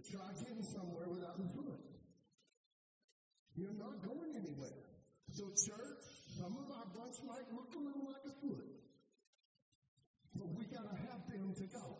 [0.00, 1.84] But try getting somewhere without the foot.
[3.54, 4.80] You're not going anywhere.
[5.28, 6.00] So church,
[6.40, 8.64] some of our bunch might look a little like a foot.
[10.34, 11.99] But we gotta have them to go.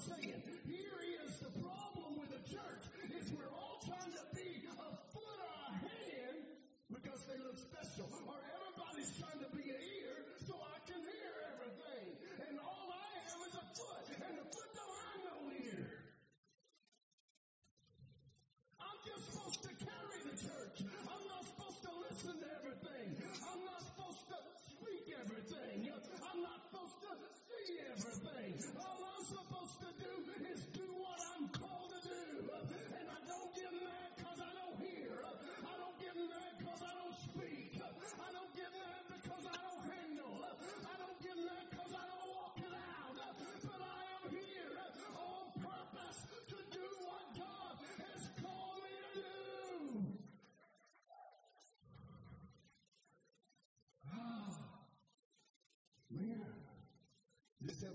[0.00, 0.59] Saying?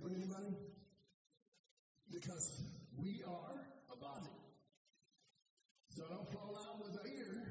[0.06, 0.56] Helping anybody?
[2.12, 2.62] Because
[2.98, 4.30] we are a body.
[5.90, 7.42] So don't fall out with the ear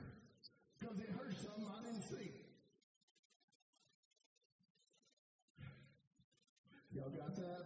[0.79, 2.31] because it hurts something I didn't see.
[6.95, 7.65] Y'all got that?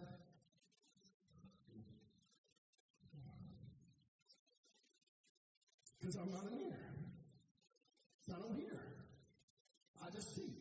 [5.99, 6.79] Because I'm not an ear.
[8.25, 8.79] So I don't hear.
[10.03, 10.55] I just see.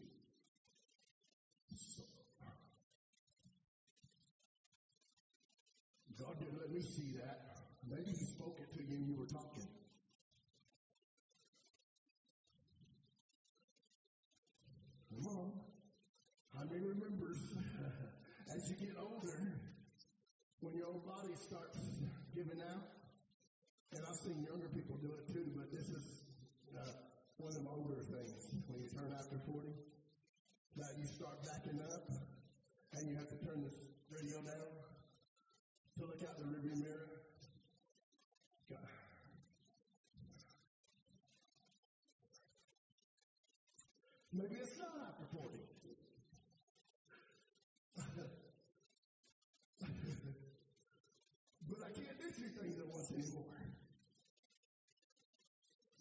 [1.97, 2.03] So,
[6.19, 7.39] God didn't let me see that.
[7.89, 9.63] Maybe He spoke it to you and you were talking.
[15.15, 15.53] Come on.
[16.57, 17.39] How many remembers
[18.55, 19.39] as you get older,
[20.61, 21.79] when your old body starts
[22.39, 22.87] giving out?
[23.91, 26.23] And I've seen younger people do it too, but this is
[26.71, 26.87] uh,
[27.43, 28.47] one of the older things.
[28.71, 29.75] When you turn after 40,
[30.79, 32.07] that you start backing up
[32.95, 33.75] and you have to turn the
[34.15, 34.71] radio down
[35.99, 37.27] to look out the rearview mirror.
[38.71, 38.87] God.
[44.33, 45.59] Maybe it's not after 40.
[51.69, 53.59] but I can't do two things at once anymore.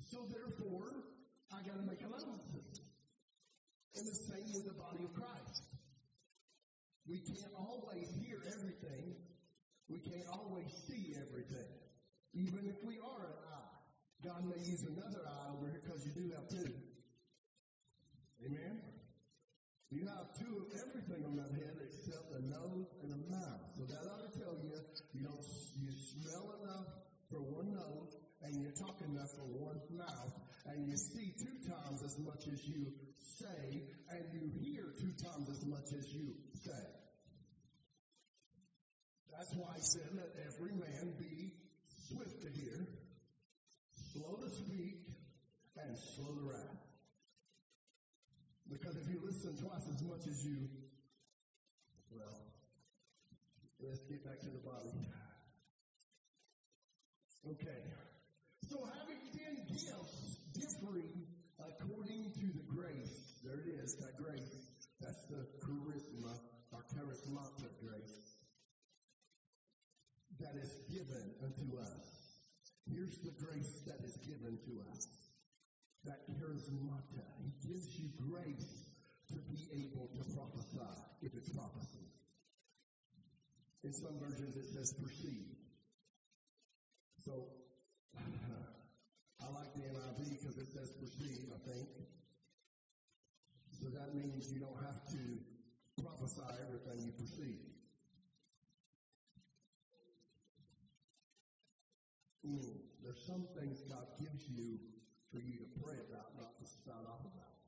[0.09, 0.89] So therefore,
[1.51, 2.81] I gotta make allowances.
[3.95, 5.63] And the same with the body of Christ.
[7.07, 9.15] We can't always hear everything.
[9.89, 11.71] We can't always see everything.
[12.33, 13.67] Even if we are an eye.
[14.23, 16.73] God may use another eye over here because you do have two.
[18.43, 18.81] Amen?
[19.89, 23.63] You have two of everything on that head except a nose and a mouth.
[23.79, 24.75] So that ought to tell you
[25.15, 25.39] you don't
[25.79, 26.91] you smell enough
[27.31, 30.35] for one nose and you talk enough for one mouth
[30.67, 32.91] and you see two times as much as you
[33.39, 37.06] say and you hear two times as much as you say.
[39.37, 41.53] That's why I said let every man be
[42.09, 42.89] swift to hear,
[43.93, 45.05] slow to speak,
[45.77, 46.81] and slow to wrath.
[48.65, 50.57] Because if you listen twice as much as you,
[52.09, 52.49] well,
[53.79, 55.05] let's get back to the body.
[57.45, 57.81] Okay.
[58.65, 61.13] So having ten gifts differing
[61.61, 64.65] according to the grace, there it is, that grace.
[64.99, 66.41] That's the charisma
[66.73, 68.26] or charismata grace
[70.39, 72.41] that is given unto us.
[72.85, 75.07] Here's the grace that is given to us.
[76.05, 77.25] That charismata.
[77.41, 78.87] He gives you grace
[79.33, 82.07] to be able to prophesy, if it's prophecy.
[83.83, 85.51] In some versions it says perceive.
[87.25, 87.51] So,
[88.17, 91.89] I like the NIV because it says perceive, I think.
[93.79, 95.21] So that means you don't have to
[96.01, 97.76] prophesy everything you perceive.
[102.47, 104.79] Mm, there's some things God gives you
[105.35, 107.59] for you to pray about, not to spout off about.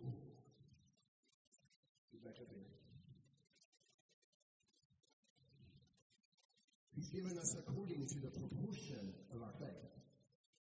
[0.00, 0.16] Ooh.
[2.24, 2.64] Back up here.
[6.96, 9.92] He's given us according to the proportion of our faith.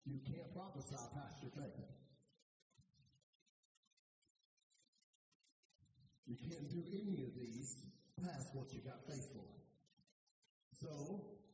[0.03, 1.87] You can't prophesy past your faith.
[6.27, 7.77] You can't do any of these
[8.19, 9.32] past what you got faith.
[10.83, 10.91] So,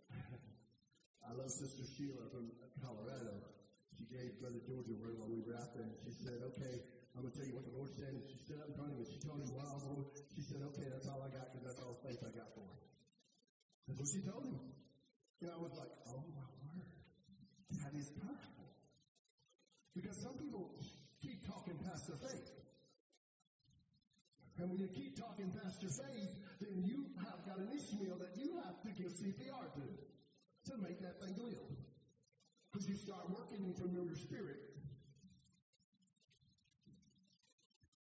[1.29, 2.49] I love Sister Sheila from
[2.81, 3.45] Colorado.
[3.93, 6.81] She gave Brother George a word while we were out there, and she said, okay,
[7.13, 8.09] I'm going to tell you what the Lord said.
[8.09, 9.05] And she stood up in front of me.
[9.05, 10.09] She told him, wow, Lord.
[10.33, 12.65] She said, okay, that's all I got because that's all the faith I got for
[12.65, 12.81] him.
[13.85, 14.57] That's what she told him.
[15.45, 16.89] And I was like, oh my word.
[17.85, 18.69] That is powerful.
[19.93, 20.73] Because some people
[21.21, 22.49] keep talking past their faith.
[24.59, 27.07] And when you keep talking past your faith, then you
[27.59, 29.87] got an Ishmael that you have to give CPR to
[30.71, 31.67] to make that thing live.
[32.71, 34.61] Because you start working in familiar spirit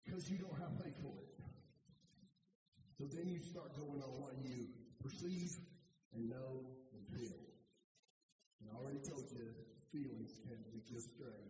[0.04, 1.30] because you don't have faith for it.
[2.98, 4.66] So then you start going on what you
[5.00, 5.56] perceive
[6.12, 7.38] and know and feel.
[8.60, 9.46] And I already told you,
[9.92, 11.40] feelings can lead you astray.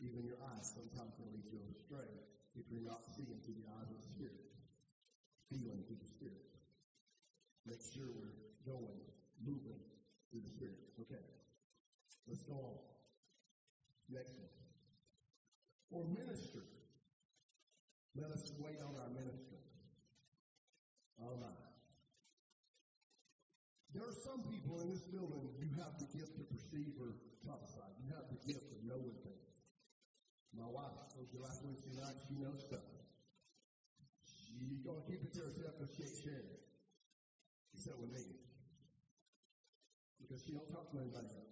[0.00, 2.08] Even your eyes sometimes can lead you astray
[2.54, 4.48] if you're not seeing through the eyes of the Spirit,
[5.50, 6.49] feeling through the Spirit.
[7.70, 8.34] Make sure we're
[8.66, 8.98] going,
[9.46, 9.78] moving
[10.34, 10.74] through the Spirit.
[11.06, 11.22] Okay.
[12.26, 12.78] Let's go on.
[14.10, 14.50] Next one.
[15.86, 16.66] For ministry,
[18.18, 19.62] let us wait on our ministry.
[21.22, 21.62] All right.
[23.94, 27.14] There are some people in this building, you have the gift to perceive or
[27.46, 27.86] prophesy.
[28.02, 29.50] You have the gift of knowing things.
[30.54, 32.86] My wife told you last Wednesday night she knows stuff.
[34.26, 36.59] She's going to keep it to herself because she ain't sharing it.
[37.80, 38.20] With me.
[40.20, 41.48] Because she don't talk to anybody else.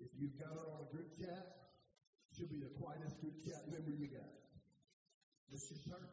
[0.00, 1.44] If you've got her on a group chat,
[2.32, 4.32] she'll be the quietest group chat member you got.
[5.52, 6.08] It's just her.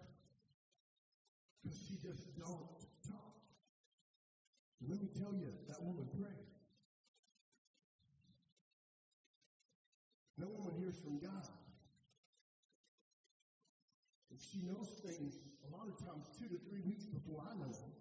[1.63, 2.67] Because she just don't
[3.07, 3.31] talk.
[4.83, 6.51] Let me tell you, that woman prayed.
[10.37, 11.47] No woman hears from God.
[14.51, 15.31] She knows things
[15.63, 17.91] a lot of times two to three weeks before I know them.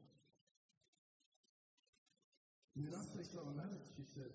[2.76, 3.82] And then I say something about it.
[3.97, 4.30] She said,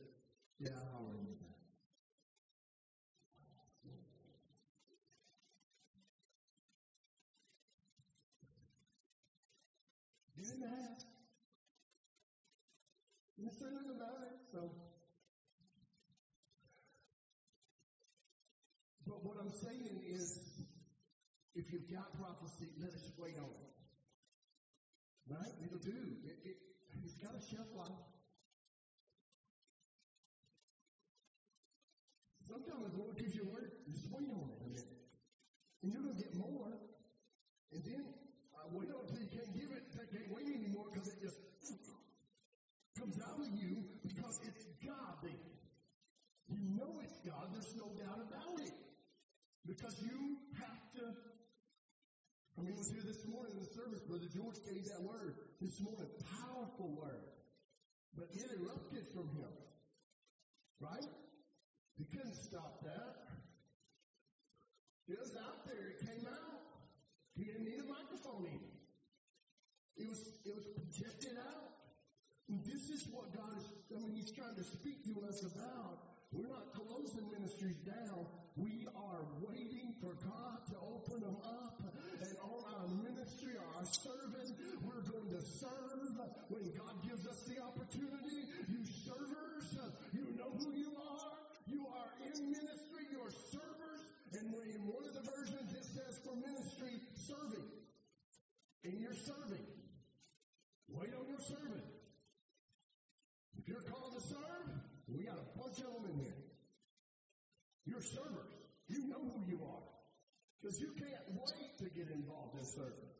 [0.66, 1.54] Yeah, I already knew that.
[10.36, 11.06] Didn't ask.
[13.38, 14.72] You say nothing about it, so.
[19.06, 20.40] But what I'm saying is,
[21.54, 23.70] if you've got prophecy, let us wait on it.
[25.30, 25.54] Right?
[25.64, 26.18] It'll do.
[26.26, 26.56] It, it,
[27.04, 28.02] it's got a shelf life.
[32.48, 34.94] Sometimes the Lord gives you a word, just wait on it a minute.
[35.82, 36.78] And you're going to get more.
[37.74, 38.02] And then
[38.54, 39.82] uh, wait until you can't give it,
[40.14, 41.38] can't wait anymore because it just
[42.98, 45.42] comes out of you because it's God then.
[46.48, 48.74] You know it's God, there's no doubt about it.
[49.68, 51.04] Because you have to.
[52.58, 55.82] I mean, was here this morning in the service, Brother George gave that word this
[55.82, 56.08] morning.
[56.40, 57.28] Powerful word.
[58.16, 59.52] But it erupted from him.
[60.80, 61.10] Right?
[61.98, 63.26] He couldn't stop that.
[65.08, 66.62] It was out there, it came out.
[67.36, 68.74] He didn't need a microphone even.
[69.98, 71.76] It was it was projected out.
[72.50, 76.16] And this is what God is, I mean, He's trying to speak to us about.
[76.32, 78.28] We're not closing ministries down.
[78.56, 81.76] We are waiting for God to open them up.
[82.24, 86.16] And on our ministry, our serving, we're going to serve
[86.48, 88.48] when God gives us the opportunity.
[88.72, 89.76] You servers,
[90.14, 91.36] you know who you are.
[91.68, 94.02] You are in ministry, you're servers.
[94.40, 96.96] And in one of the versions, it says for ministry,
[97.28, 97.68] serving.
[98.86, 99.66] And you're serving.
[100.88, 101.95] Wait on your serving.
[107.96, 108.52] You're servers.
[108.92, 109.88] You know who you are.
[110.60, 113.12] Because you can't wait to get involved in serving.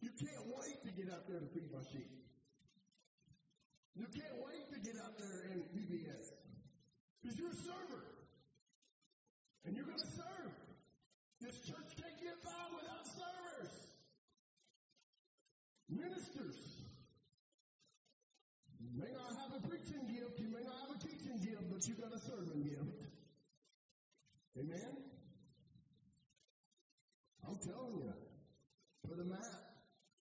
[0.00, 2.08] You can't wait to get out there to feed my sheep.
[3.92, 6.32] You can't wait to get out there in VBS.
[7.20, 8.08] Because you're a server.
[9.68, 10.56] And you're going to serve.
[11.44, 13.72] This church can't get by without servers.
[15.92, 16.56] Ministers.
[18.80, 21.84] You may not have a preaching gift, you may not have a teaching gift, but
[21.84, 23.03] you got a serving gift.
[24.58, 24.94] Amen?
[27.42, 28.12] I'm telling you,
[29.06, 29.60] for the map,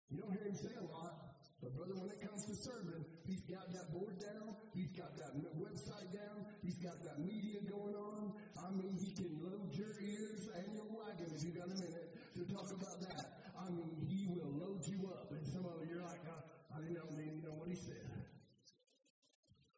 [0.10, 3.46] you don't hear him say a lot, but brother, when it comes to serving, he's
[3.46, 8.34] got that board down, he's got that website down, he's got that media going on.
[8.58, 12.10] I mean, he can load your ears and your wagon if you got a minute
[12.34, 13.54] to talk about that.
[13.54, 15.30] I mean, he will load you up.
[15.30, 16.40] And some of you are like, I,
[16.74, 18.10] I didn't know, even know what he said.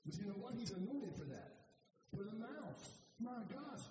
[0.06, 0.56] But you know what?
[0.56, 1.52] He's anointed for that.
[2.16, 2.80] For the mouth.
[3.20, 3.84] My gosh.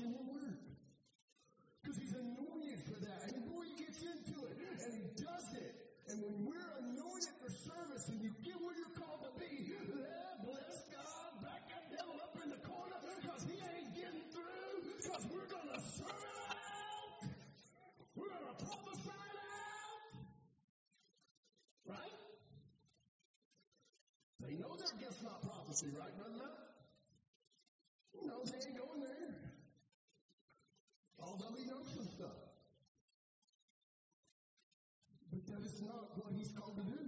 [0.00, 0.60] Watching work.
[1.82, 3.32] Because he's anointed for that.
[3.32, 4.56] And boy, he gets into it.
[4.84, 5.72] And he does it.
[6.08, 10.44] And when we're anointed for service and you get where you're called to be, yeah,
[10.44, 15.22] bless God, back that devil up in the corner because he ain't getting through because
[15.30, 17.30] we're going to serve it out.
[18.16, 20.02] We're going to prophesy it out.
[21.86, 22.18] Right?
[24.42, 26.50] They know their gift's not prophecy, right, brother?
[28.26, 29.49] No, they ain't going there.
[31.30, 32.42] Although he knows stuff.
[35.30, 37.04] But that is not what he's called to do.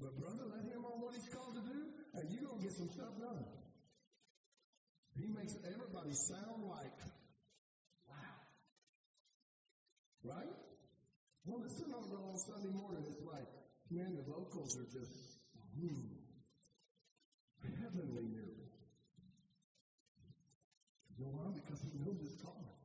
[0.00, 1.78] But brother, let him on what he's called to do,
[2.16, 3.44] and you're to get some stuff done.
[5.20, 6.96] He makes everybody sound like,
[8.08, 8.38] wow.
[10.24, 10.56] Right?
[11.44, 13.48] Well, listen on, on Sunday morning, it's like,
[13.90, 15.12] man, the vocals are just,
[15.76, 16.16] hmm,
[17.82, 18.72] heavenly nearly.
[21.18, 21.50] You know why?
[21.52, 22.78] Because he knows his calling.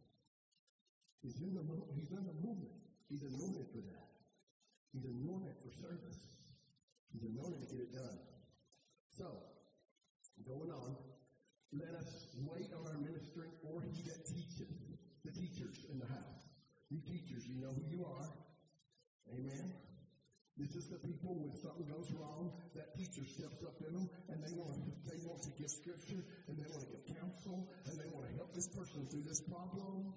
[1.24, 1.64] He's in the
[1.96, 2.76] he's in the movement.
[3.08, 4.12] He's anointed for that.
[4.92, 6.20] He's anointed for service.
[7.16, 8.20] He's anointed to get it done.
[9.16, 9.32] So,
[10.44, 11.00] going on,
[11.72, 14.70] let us wait on our ministering or he that teacheth,
[15.24, 16.44] the teachers in the house.
[16.92, 18.30] You teachers, you know who you are.
[19.32, 19.72] Amen.
[20.58, 24.38] This is the people when something goes wrong, that teacher steps up in them and
[24.38, 27.94] they want to, they want to give scripture and they want to give counsel and
[27.98, 30.14] they want to help this person through this problem.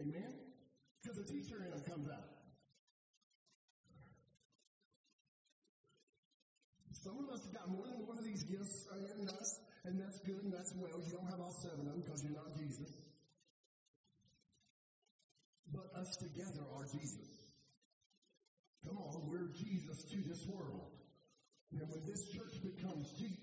[0.00, 0.32] Amen?
[1.02, 2.32] Because the teacher in them comes out.
[7.04, 10.00] Some of us have got more than one of these gifts uh, in us, and
[10.00, 11.00] that's good and that's well.
[11.00, 12.92] You don't have all seven of them because you're not Jesus
[15.72, 17.28] but us together are Jesus.
[18.86, 20.90] Come on, we're Jesus to this world.
[21.72, 23.38] And when this church becomes Jesus,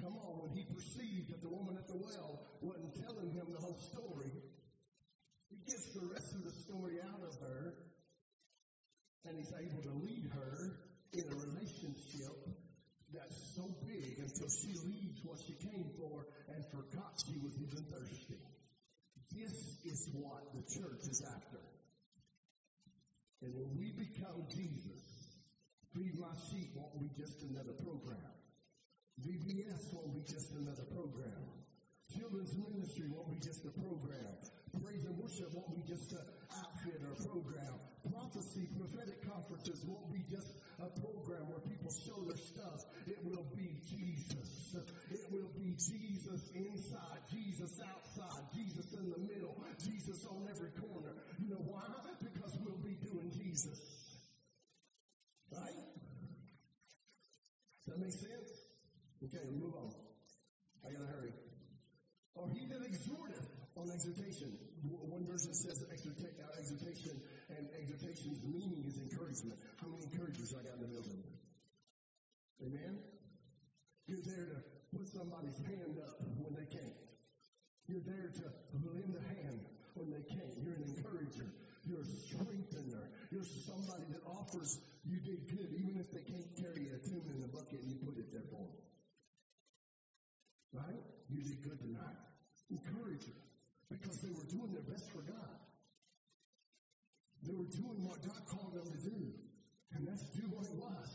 [0.00, 3.60] come on, when he perceived that the woman at the well wasn't telling him the
[3.60, 4.32] whole story,
[5.50, 7.76] he gets the rest of the story out of her,
[9.28, 10.80] and he's able to lead her
[11.12, 12.32] in a relationship
[13.12, 17.84] that's so big until she leaves what she came for and forgot she was even
[17.92, 18.40] thirsty.
[19.28, 19.52] This
[19.84, 21.60] is what the church is after.
[23.44, 25.04] And when we become Jesus,
[25.92, 28.32] Feed My Sheep won't be just another program.
[29.20, 31.44] VBS won't be just another program.
[32.16, 34.32] Children's ministry won't be just a program.
[34.78, 36.22] Praise and worship won't be just an
[36.54, 37.74] outfit or program.
[38.06, 42.86] Prophecy, prophetic conferences won't be just a program where people show their stuff.
[43.06, 44.76] It will be Jesus.
[45.10, 51.14] It will be Jesus inside, Jesus outside, Jesus in the middle, Jesus on every corner.
[51.42, 51.82] You know why?
[52.22, 53.78] Because we'll be doing Jesus.
[55.50, 55.80] Right?
[57.82, 58.50] Does that make sense?
[59.24, 59.90] Okay, move on.
[60.86, 61.32] I gotta hurry.
[62.34, 64.67] Or he that exhorteth on exhortation.
[64.86, 67.16] One version says exhortation,
[67.50, 69.58] and exhortation's meaning is encouragement.
[69.82, 71.22] How many encouragers I got in the building?
[72.62, 72.94] Amen?
[74.06, 74.58] You're there to
[74.94, 76.98] put somebody's hand up when they can't.
[77.88, 78.44] You're there to
[78.86, 79.58] lend a hand
[79.94, 80.54] when they can't.
[80.62, 81.48] You're an encourager.
[81.82, 83.04] You're a strengthener.
[83.32, 87.42] You're somebody that offers you did good, even if they can't carry a tune in
[87.42, 88.76] a bucket and you put it there for them.
[90.72, 91.02] Right?
[91.32, 92.20] You did good tonight.
[92.70, 93.47] Encourage them
[93.90, 95.56] because they were doing their best for God.
[97.42, 99.18] They were doing what God called them to do.
[99.96, 101.10] And that's do what was.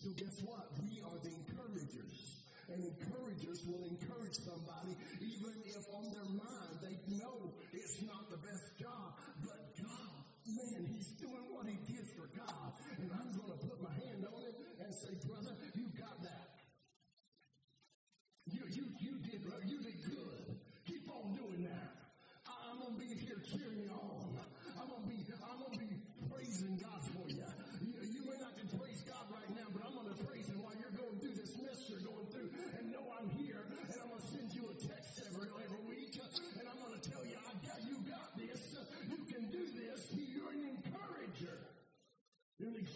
[0.00, 0.64] So guess what?
[0.80, 2.40] We are the encouragers.
[2.72, 8.38] And encouragers will encourage somebody even if on their mind they know it's not the
[8.40, 9.18] best job.
[9.42, 10.12] But God,
[10.46, 12.09] man, he's doing what he did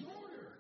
[0.07, 0.54] You're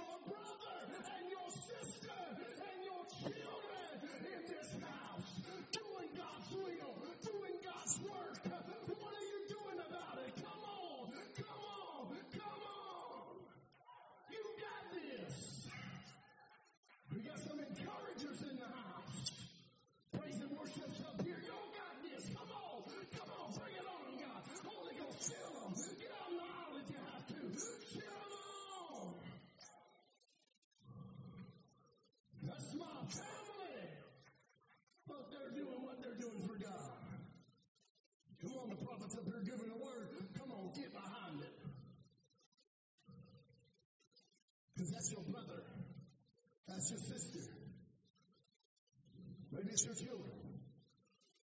[0.00, 3.92] your brother and your sister and your children
[4.32, 5.28] in this house
[5.72, 8.29] doing God's will, doing God's work.
[46.80, 47.44] That's your sister.
[49.52, 50.32] Maybe it's your children.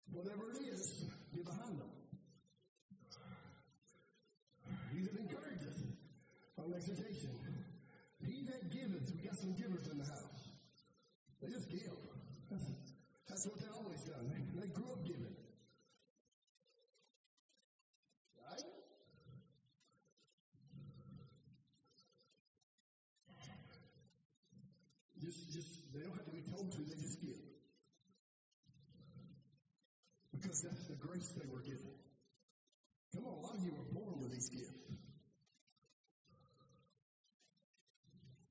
[0.09, 1.93] Whatever it is, get behind them.
[4.97, 5.77] He's an encourager.
[6.57, 7.37] On exhortation.
[8.25, 10.49] He that giveth, we got some givers in the house.
[11.43, 11.93] They just give.
[12.49, 12.65] That's,
[13.29, 14.33] that's what they always done.
[14.33, 15.37] They, they grew up giving.
[18.41, 18.65] Right?
[25.27, 27.41] Just, just, they don't have to be told to, they just give.
[30.31, 31.97] Because that's the grace they were given.
[33.17, 34.77] Come on, a lot of you were born with these gifts.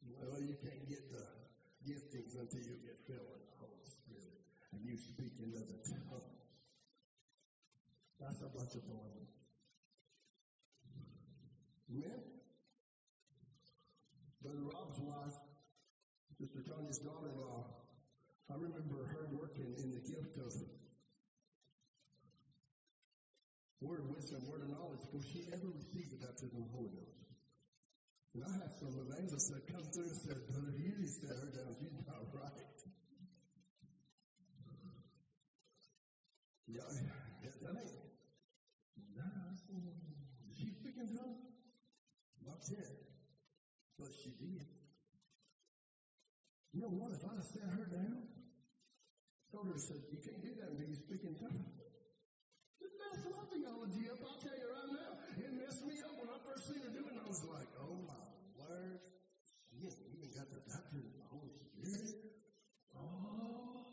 [0.09, 1.21] Well, you can't get the
[1.85, 4.41] giftings until you get filled with the Holy Spirit
[4.73, 6.41] and you speak in other tongues.
[8.17, 9.29] That's a bunch of baloney.
[11.93, 12.17] Amen?
[14.41, 15.37] Brother Rob's wife,
[16.41, 17.65] Sister Tanya's daughter-in-law,
[18.49, 20.53] I remember her working in the gift of
[23.95, 27.15] word wisdom, word of knowledge, before she ever received the baptism of the Holy Ghost.
[28.35, 31.71] And I had some evangelists that come through and said, Brother Hughes set her down.
[31.79, 32.67] She's not right.
[36.67, 38.03] Yeah, that ain't.
[39.15, 39.55] Nah,
[40.59, 41.47] she in tongues?
[42.43, 42.91] Not yet.
[43.95, 44.67] But she did.
[46.75, 47.15] You know what?
[47.15, 48.27] If I'd sat her down,
[49.55, 51.71] told her, said, you can't do that until you speak in tongues.
[52.83, 55.11] It messed my theology up, I'll tell you right now.
[55.39, 57.71] It messed me up when I first seen her do it, and I was like,
[57.79, 58.25] oh my
[58.59, 58.99] word.
[59.71, 62.19] You even got the baptism of the Holy Spirit.
[62.99, 63.89] Oh.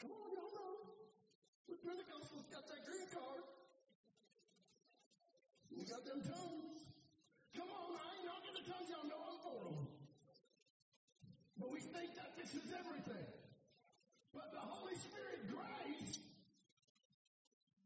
[0.00, 0.72] Come on, y'all know.
[1.68, 3.42] We Pentecostals got that green card.
[5.72, 6.82] We got them tongues.
[7.54, 9.78] Come on, I ain't knocking the tongues, y'all know I'm for them.
[11.54, 13.30] But we think that this is everything.
[14.34, 16.18] But the Holy Spirit grace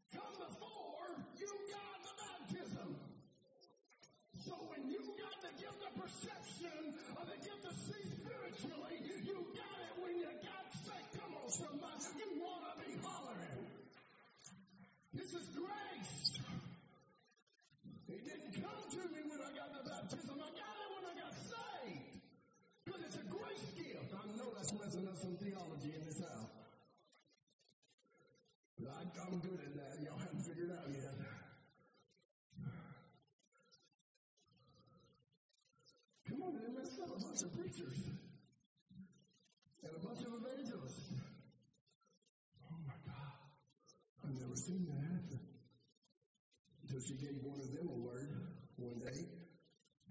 [0.09, 1.05] come before
[1.37, 2.89] you got the baptism.
[4.41, 9.37] So when you got the gift of perception or the gift to see spiritually, you
[9.53, 11.09] got it when you got faith.
[11.21, 12.09] Come on, somebody.
[12.17, 13.69] You want to be hollering.
[15.13, 15.94] This is grace.
[24.75, 26.51] Know messing up some theology in this house.
[28.75, 30.03] But I, I'm good at that.
[30.03, 31.15] Y'all haven't figured out yet.
[36.27, 38.03] Come on, they messed up a bunch of preachers
[39.79, 41.15] and a bunch of evangelists.
[42.67, 43.31] Oh my God.
[44.27, 45.39] I've never seen that happen.
[46.83, 48.27] Until she gave one of them a word
[48.75, 49.23] one day.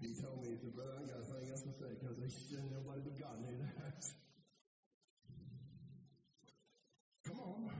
[0.00, 2.32] He told me, he said, Brother, I got a thing else to say because they
[2.48, 4.00] said nobody but God knew that.
[7.26, 7.70] Come on.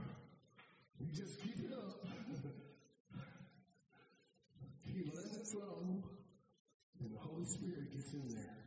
[0.99, 2.01] You just keep it up.
[4.91, 6.01] keep letting it flow.
[6.99, 8.57] And the Holy Spirit gets in there.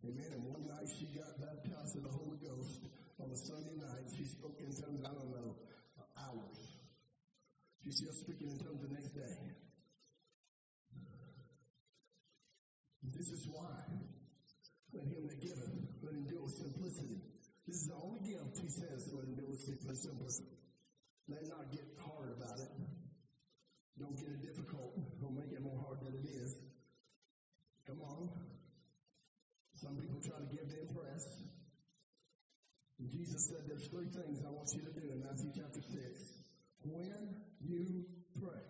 [0.00, 0.32] Amen.
[0.32, 2.80] And one night she got baptized in the Holy Ghost
[3.20, 4.08] on a Sunday night.
[4.16, 5.60] She spoke in tongues, I don't know,
[6.16, 6.56] hours.
[7.84, 9.36] She's still speaking in tongues the next day.
[13.12, 13.76] This is why.
[14.96, 15.68] Let him that giveth,
[16.00, 17.20] let him do with simplicity.
[17.68, 20.56] This is the only gift he says, let him it with simplicity.
[21.28, 22.72] Let not get hard about it.
[24.00, 24.96] Don't get it difficult.
[25.20, 26.67] Don't make it more hard than it is.
[27.88, 28.28] Come on.
[29.80, 31.24] Some people try to give to impress.
[33.00, 35.96] And Jesus said there's three things I want you to do in Matthew chapter 6.
[36.84, 37.32] When
[37.64, 38.04] you
[38.36, 38.60] pray.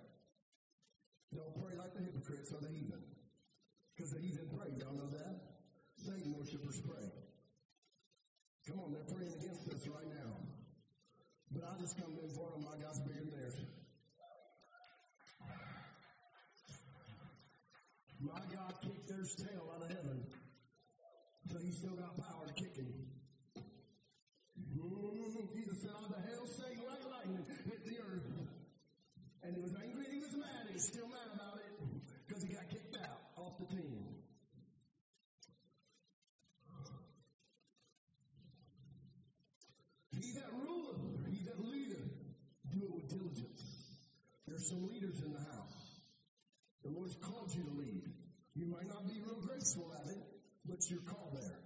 [1.34, 3.02] Don't pray like the hypocrites or the heathen.
[3.96, 4.70] Because the heathen pray.
[4.78, 5.34] Y'all know that?
[5.98, 7.10] Satan worshippers pray.
[8.70, 10.38] Come on, they're praying against us right now.
[11.50, 13.56] But I just come to inform them my God's bigger than theirs.
[18.20, 18.57] My God
[19.18, 20.22] their tail out of heaven.
[21.50, 22.86] So he still got power to kick him.
[24.78, 28.30] Mm, Jesus said, of the hell, Satan like lightning hit the earth.
[29.42, 30.70] And he was angry he was mad.
[30.70, 31.74] He's still mad about it
[32.28, 34.06] because he got kicked out off the team.
[40.14, 42.06] He that ruleth, he that leadeth,
[42.70, 43.66] do it with diligence.
[44.46, 46.02] There's some leaders in the house.
[46.84, 48.07] The Lord's called you to lead.
[48.58, 50.18] You might not be real graceful at it,
[50.66, 51.62] but you're called there.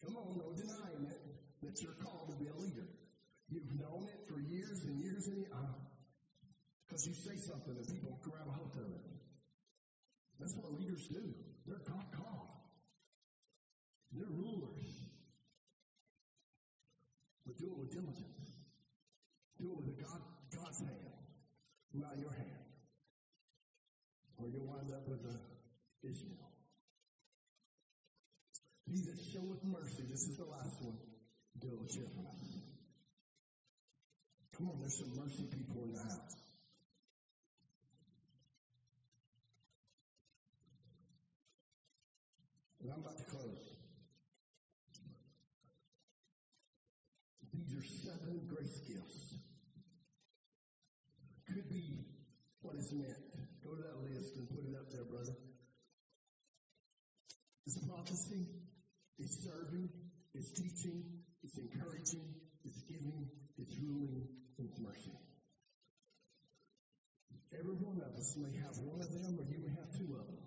[0.00, 1.20] Come on, no denying it,
[1.60, 2.88] that you're called to be a leader.
[3.52, 5.52] You've known it for years and years and years.
[5.52, 5.76] Ah.
[6.86, 9.04] Because you say something and people grab a hold of it.
[10.40, 11.20] That's what leaders do.
[11.66, 12.48] They're God called.
[14.12, 14.88] They're rulers.
[17.46, 18.64] But do it with diligence.
[19.60, 21.12] Do it with God, God's hand,
[21.92, 22.43] not your hand.
[26.04, 26.50] With Ishmael.
[28.84, 30.98] He that showeth mercy, this is the last one,
[31.62, 32.58] with cheerfulness.
[34.54, 36.36] Come on, there's some mercy people in the house.
[42.82, 43.64] And I'm about to close.
[47.50, 49.38] These are seven grace gifts.
[51.46, 52.04] Could be
[52.60, 53.16] what is meant.
[53.62, 55.32] Go to that list and put it up there, brother.
[57.66, 58.44] It's prophecy,
[59.18, 59.88] it's serving,
[60.34, 61.02] it's teaching,
[61.42, 62.34] it's encouraging,
[62.64, 63.28] it's giving,
[63.58, 64.26] it's ruling,
[64.58, 65.12] it's mercy.
[67.52, 70.26] Every one of us may have one of them or you may have two of
[70.26, 70.42] them.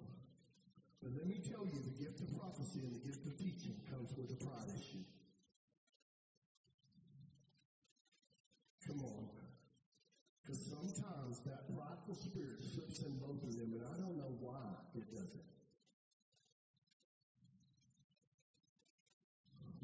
[1.02, 4.12] But let me tell you, the gift of prophecy and the gift of teaching comes
[4.18, 5.06] with a pride issue.
[8.88, 9.28] Come on.
[10.44, 14.64] Because sometimes that prideful spirit slips in both of them, and I don't know why
[14.96, 15.04] it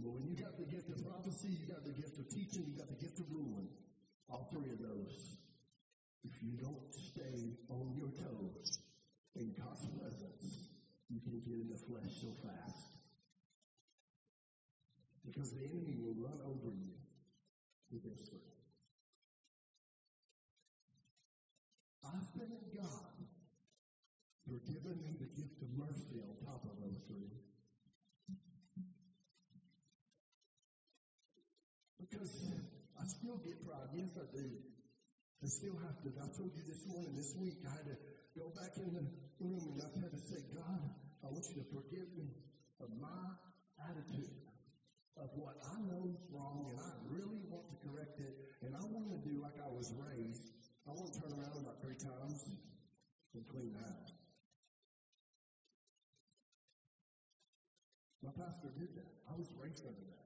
[0.04, 0.14] doesn't.
[0.14, 2.90] When you got the gift of prophecy, you got the gift of teaching, you got
[2.90, 3.68] the gift of ruling.
[4.30, 5.38] All three of those.
[6.24, 8.80] If you don't stay on your toes
[9.36, 10.72] in God's presence,
[11.10, 12.96] you can get in the flesh so fast.
[15.26, 16.92] Because the enemy will run over you
[17.92, 18.40] with this three.
[22.04, 23.16] I thank God
[24.48, 27.32] for giving me the gift of mercy on top of those three.
[32.00, 32.52] Because
[33.00, 33.90] I still get pride.
[33.96, 34.44] Yes, I do.
[35.44, 36.08] I still have to.
[36.24, 37.98] I told you this morning, this week, I had to
[38.40, 39.04] go back in the
[39.44, 40.88] room and I had to say, God,
[41.20, 42.32] I want you to forgive me
[42.80, 43.28] of my
[43.92, 44.40] attitude
[45.20, 48.32] of what I know is wrong and I really want to correct it
[48.64, 50.48] and I want to do like I was raised.
[50.88, 52.40] I want to turn around about three times
[53.36, 54.16] and clean house.
[58.24, 59.12] My pastor did that.
[59.28, 60.24] I was raised under that.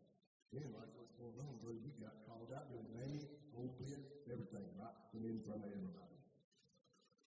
[0.54, 1.82] Man, like what's going on, brother?
[1.82, 3.20] You got called out doing name,
[3.52, 4.00] whole bit,
[4.32, 4.96] everything, right?
[5.12, 6.16] And in front of everybody.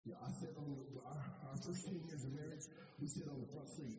[0.07, 0.79] Yeah, I sat on the,
[1.59, 2.67] our, first 10 years of marriage,
[3.01, 3.99] we sat on the front seat,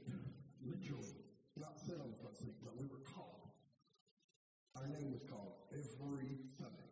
[0.64, 1.20] literally.
[1.60, 3.52] Not sat on the front seat, but we were called.
[4.80, 6.92] Our name was called every Sunday.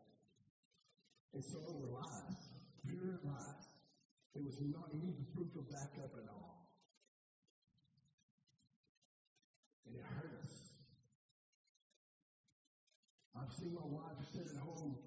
[1.33, 2.51] And so it were lies,
[2.83, 3.63] pure lies.
[4.35, 6.67] It was not any proof of backup at all.
[9.87, 10.75] And it hurt us.
[13.39, 14.97] I've seen my wife sit at home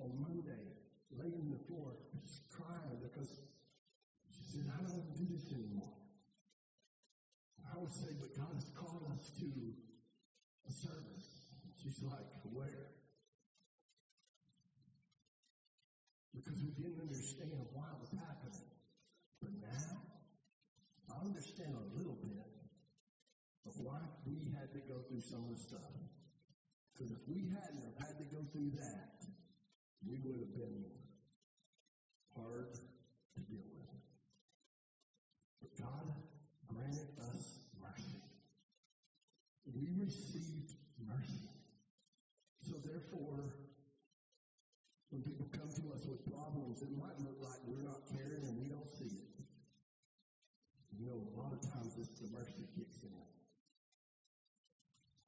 [0.00, 0.80] on Monday,
[1.12, 1.92] laying on the floor,
[2.24, 3.42] just crying because
[4.32, 5.92] she said, I don't want to do this anymore.
[7.92, 9.50] Say, but God has called us to
[10.66, 11.28] a service.
[11.82, 12.88] She's like, where?
[16.34, 18.64] Because we didn't understand why it was happening.
[19.40, 20.00] But now,
[21.10, 22.48] I understand a little bit
[23.66, 25.92] of why we had to go through some of the stuff.
[26.92, 29.12] Because if we hadn't have had to go through that,
[30.06, 30.84] we would have been
[32.34, 32.72] hard
[33.36, 34.00] to deal with.
[35.60, 36.06] But God
[36.66, 38.22] granted us mercy.
[39.64, 41.48] We received mercy.
[42.68, 43.54] So therefore,
[45.10, 48.54] when people come to us with problems, it might look like we're not caring and
[48.58, 49.30] we don't see it.
[50.98, 53.10] You know, a lot of times it's the mercy kicks in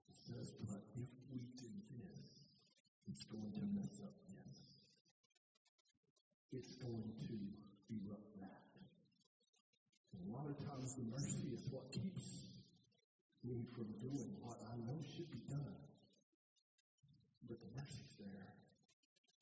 [0.08, 2.20] It says, but if we do this,
[3.08, 4.54] it's going to mess up this.
[6.52, 7.36] It's going to
[7.90, 8.62] erupt that.
[10.14, 12.54] A lot of times the mercy is what keeps
[13.42, 15.76] me from doing what I know should be done.
[17.48, 18.54] But the mercy's there.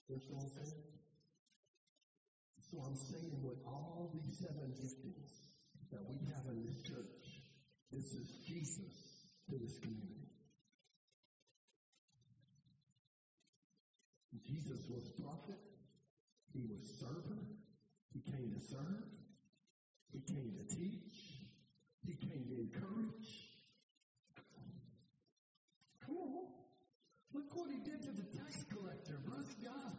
[0.09, 0.92] You know what
[2.85, 3.41] I'm saying?
[3.43, 5.31] With all these seven giftings
[5.91, 7.43] that we have in this church,
[7.91, 10.31] this is Jesus to this community.
[14.47, 15.61] Jesus was prophet.
[16.53, 17.47] He was servant.
[18.13, 19.09] He came to serve.
[20.13, 21.41] He came to teach.
[22.05, 23.53] He came to encourage.
[26.05, 26.45] Come on.
[27.33, 29.21] Look what he did to the tax collector.
[29.25, 29.97] Bless God.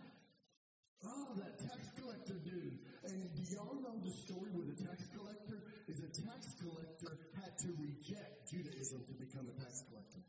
[1.04, 2.78] Oh, that tax collector dude.
[3.04, 5.64] And do y'all know the story with the tax collector?
[5.88, 10.26] Is a tax collector had to reject Judaism to become a tax collector.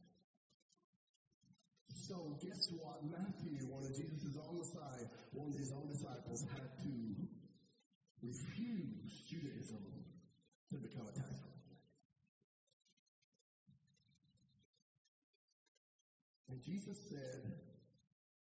[1.88, 3.00] So guess what?
[3.08, 6.92] Matthew, one of Jesus' own Messiah, one of his own disciples, had to
[8.20, 9.80] refuse Judaism
[10.70, 11.76] to become a tax collector.
[16.50, 17.40] And Jesus said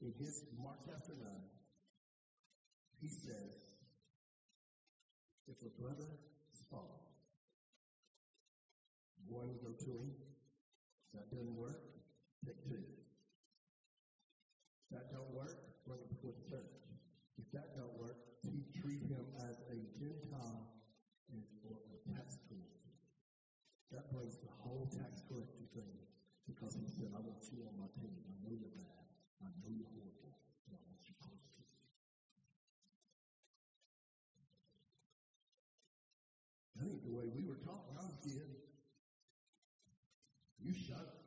[0.00, 1.26] in his Mark chapter 9,
[3.00, 3.58] he says,
[5.48, 6.06] if a brother
[6.54, 7.00] is fallen,
[9.30, 10.10] One, go to him.
[11.14, 11.78] That doesn't work.
[12.42, 12.82] Take two.
[14.90, 15.54] That don't work.
[15.86, 16.74] Bring him before the church.
[17.38, 20.66] If that don't work, he treat him as a Gentile
[21.30, 22.90] and, or a tax collector.
[23.94, 25.94] That brings the whole tax collector thing
[26.50, 28.18] because he said, I want you on my team.
[28.26, 29.06] I know you're bad.
[29.46, 30.34] I know you're horrible.
[30.66, 31.70] But I want you close to me.
[36.74, 38.50] That ain't the way we were taught when I was a kid.
[40.60, 41.24] You shut up.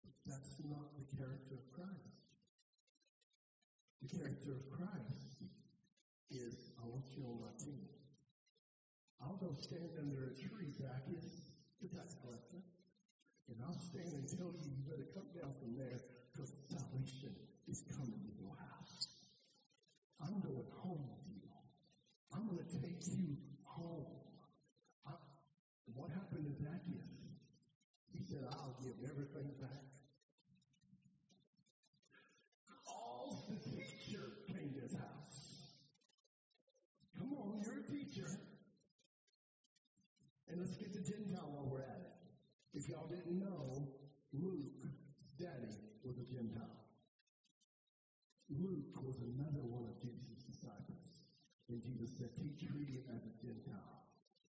[0.00, 2.24] But that's not the character of Christ.
[4.00, 5.44] The character of Christ
[6.32, 7.84] is, I want you on my team.
[9.20, 12.58] I'll go stand under a tree, Zacchaeus, the tax collector,
[13.46, 16.02] and I'll stand and tell you you better come down from there
[16.34, 17.30] because salvation
[17.70, 19.06] is coming to your house.
[20.18, 21.46] I'm going home with you.
[22.34, 24.06] I'm going to take you home.
[25.06, 25.14] I,
[25.94, 27.22] what happened to Zacchaeus?
[28.10, 29.86] He said, I'll give everything back.
[32.86, 35.78] All the teacher came to his house.
[37.18, 38.28] Come on, you're a teacher.
[40.48, 42.12] And let's get to Gentile while we're at it.
[42.82, 43.94] If y'all didn't know,
[44.34, 44.82] Luke,
[45.38, 45.70] daddy,
[46.02, 46.82] was a Gentile.
[48.50, 51.06] Luke was another one of Jesus' disciples.
[51.70, 54.02] And Jesus said, he treated as a Gentile.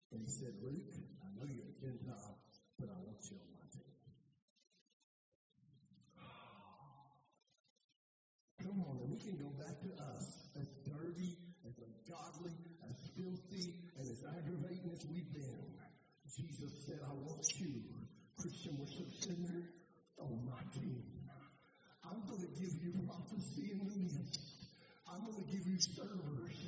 [0.10, 2.42] And he said, Luke, I know you're a Gentile,
[2.82, 3.94] but I want you on my team.
[8.66, 10.26] Come on, and we can go back to us
[10.58, 11.38] as dirty,
[11.70, 12.58] as ungodly,
[12.90, 15.70] as filthy, and as aggravating as we've been.
[16.34, 17.78] Jesus said, I want you,
[18.44, 19.72] Christian worship center,
[20.20, 21.00] on my team.
[22.04, 24.36] I'm going to give you prophecy the midst.
[25.08, 26.60] I'm going to give you servers.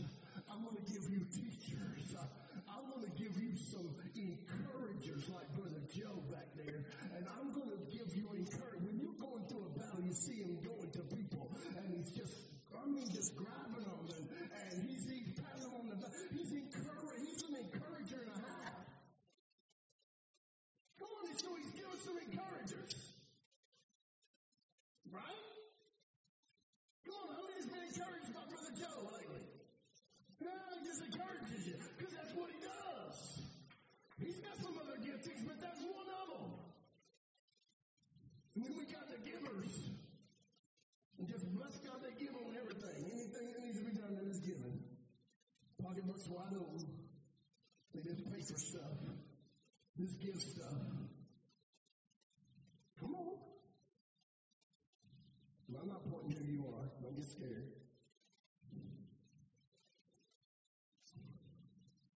[0.47, 2.15] I'm going to give you teachers.
[2.63, 6.87] I'm going to give you some encouragers like Brother Joe back there.
[7.11, 8.87] And I'm going to give you encouragement.
[8.87, 12.55] When you're going through a battle, you see him going to people and he's just,
[12.71, 13.83] I mean, just grabbing
[46.05, 46.85] Pocketbooks wide open.
[47.93, 48.93] They just pay for stuff.
[49.97, 50.77] Just give stuff.
[52.99, 53.37] Come on.
[55.67, 56.85] Well, I'm not pointing who you are.
[57.01, 57.65] Don't get scared.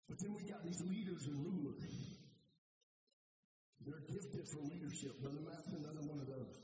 [0.07, 1.89] But then we got these leaders and rulers.
[3.85, 5.17] They're gifted for leadership.
[5.21, 6.61] Brother Matt's another one of those.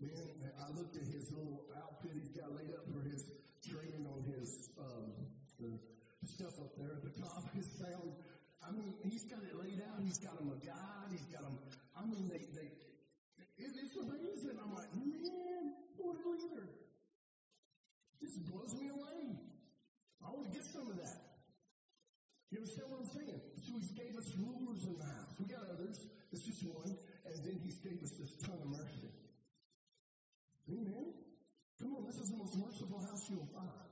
[0.00, 3.24] Man, I looked at his little outfit he's got laid up for his
[3.64, 5.14] training on his um,
[5.58, 5.95] the
[6.28, 7.42] stuff up there at the top.
[7.56, 8.12] His sound.
[8.66, 10.02] I mean, he's got it laid out.
[10.02, 11.10] He's got him a guide.
[11.14, 11.54] He's got him.
[11.94, 12.66] I mean, they they.
[13.62, 14.58] It, it's amazing.
[14.58, 15.62] I'm like, man,
[15.96, 16.66] what a leader.
[18.18, 19.38] This blows me away.
[20.24, 21.26] I want to get some of that.
[22.50, 23.40] You understand what I'm saying?
[23.62, 25.30] So he gave us rulers in the house.
[25.38, 26.02] We got others.
[26.32, 26.90] It's just one.
[27.26, 29.10] And then he gave us this ton of mercy.
[30.70, 31.14] Amen.
[31.78, 33.85] Come on, this is the most merciful house you'll find.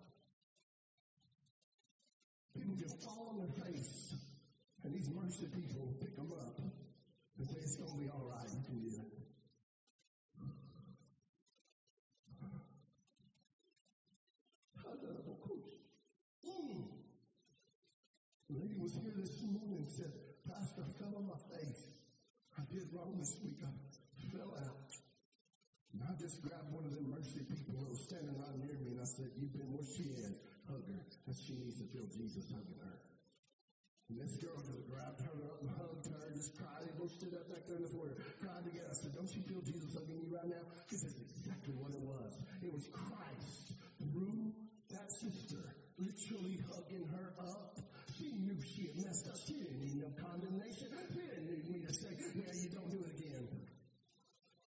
[2.84, 4.12] Can fall on their face,
[4.84, 8.44] and these mercy people pick them up and say, It's going to be all right.
[8.52, 9.08] You can do it.
[18.52, 20.12] The lady was here this morning and said,
[20.44, 21.88] Pastor, I fell on my face.
[22.60, 23.64] I did wrong this week.
[23.64, 23.72] I
[24.28, 24.92] fell out.
[25.96, 28.92] And I just grabbed one of them mercy people who was standing right near me
[28.92, 30.36] and I said, You've been where she at?
[30.68, 31.02] Hug her.
[31.28, 32.96] And she needs to feel Jesus hugging her.
[34.12, 36.84] And this girl just grabbed her up and hugged her, just cried.
[36.96, 38.92] Both stood up back there in the corner, cried together.
[38.92, 40.64] I said, Don't you feel Jesus hugging you right now?
[40.84, 42.36] Because that's exactly what it was.
[42.60, 43.72] It was Christ
[44.04, 44.52] through
[44.92, 45.64] that sister,
[45.96, 47.80] literally hugging her up.
[48.20, 49.40] She knew she had messed up.
[49.40, 50.92] She didn't need no condemnation.
[51.12, 53.44] She didn't need me to say, Yeah, you don't do it again.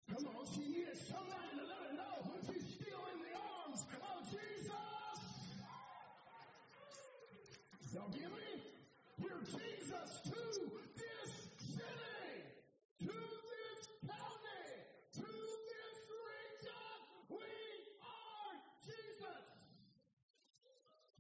[0.09, 2.17] Come on, she needed somebody to let her know
[2.47, 2.66] she's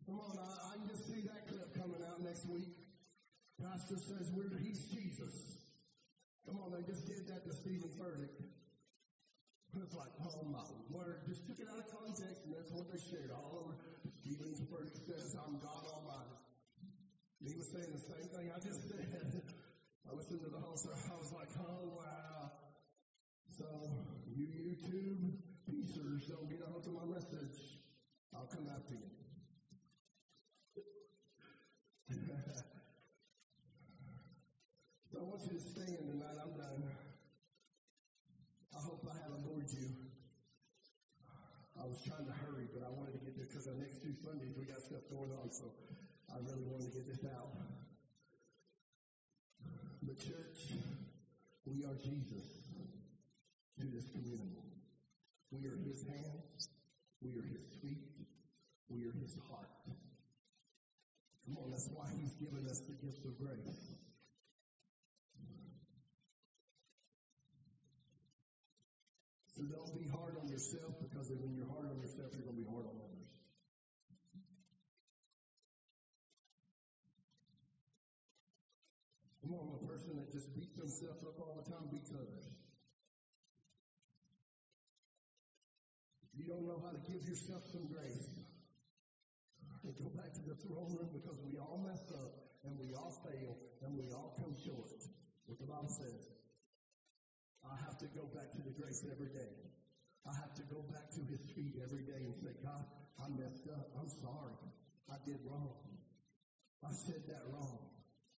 [0.07, 2.71] Come on, I, I can just see that clip coming out next week.
[3.59, 5.59] Pastor says we're he's Jesus.
[6.47, 8.31] Come on, they just did that to Stephen Furtick.
[9.75, 12.95] It's like, oh my word, just took it out of context and that's what they
[13.11, 13.75] shared all over.
[14.23, 16.39] Stephen Furtick says, I'm God Almighty.
[17.43, 19.43] He was saying the same thing I just said.
[20.07, 20.95] I listened to the whole story.
[21.11, 22.47] I was like, oh wow.
[23.59, 23.65] So,
[24.31, 25.35] you YouTube
[25.67, 27.75] piecers don't get a hold of my message.
[28.33, 29.26] I'll come after you.
[35.37, 36.33] Want you to stand tonight.
[36.41, 36.81] I'm done.
[38.73, 39.85] I hope I haven't bored you.
[41.77, 44.17] I was trying to hurry, but I wanted to get there because the next two
[44.25, 45.69] Sundays we got stuff going on, so
[46.33, 47.53] I really wanted to get this out.
[50.09, 50.73] The church,
[51.69, 52.65] we are Jesus
[53.77, 54.57] to this community.
[55.53, 56.65] We are his hands,
[57.21, 58.25] we are his feet,
[58.89, 59.69] we are his heart.
[59.85, 63.96] Come on, that's why he's given us the gift of grace.
[69.57, 72.61] So don't be hard on yourself because when you're hard on yourself, you're going to
[72.61, 73.25] be hard on others.
[79.41, 82.45] Come on, a person that just beats himself up all the time beats others.
[86.37, 88.29] You don't know how to give yourself some grace,
[89.81, 92.29] and go back to the throne room because we all mess up
[92.61, 94.93] and we all fail and we all come short.
[95.49, 96.36] What the Bible says.
[97.67, 99.53] I have to go back to the grace every day.
[100.23, 102.83] I have to go back to his feet every day and say, God,
[103.19, 103.91] I messed up.
[103.99, 104.55] I'm sorry.
[105.11, 105.75] I did wrong.
[106.83, 107.87] I said that wrong.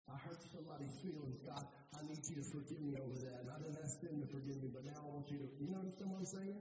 [0.08, 1.40] I hurt somebody's feelings.
[1.44, 1.64] God,
[1.96, 3.44] I need you to forgive me over that.
[3.44, 5.68] And I didn't ask them to forgive me, but now I want you to, you
[5.72, 6.60] know what I'm saying?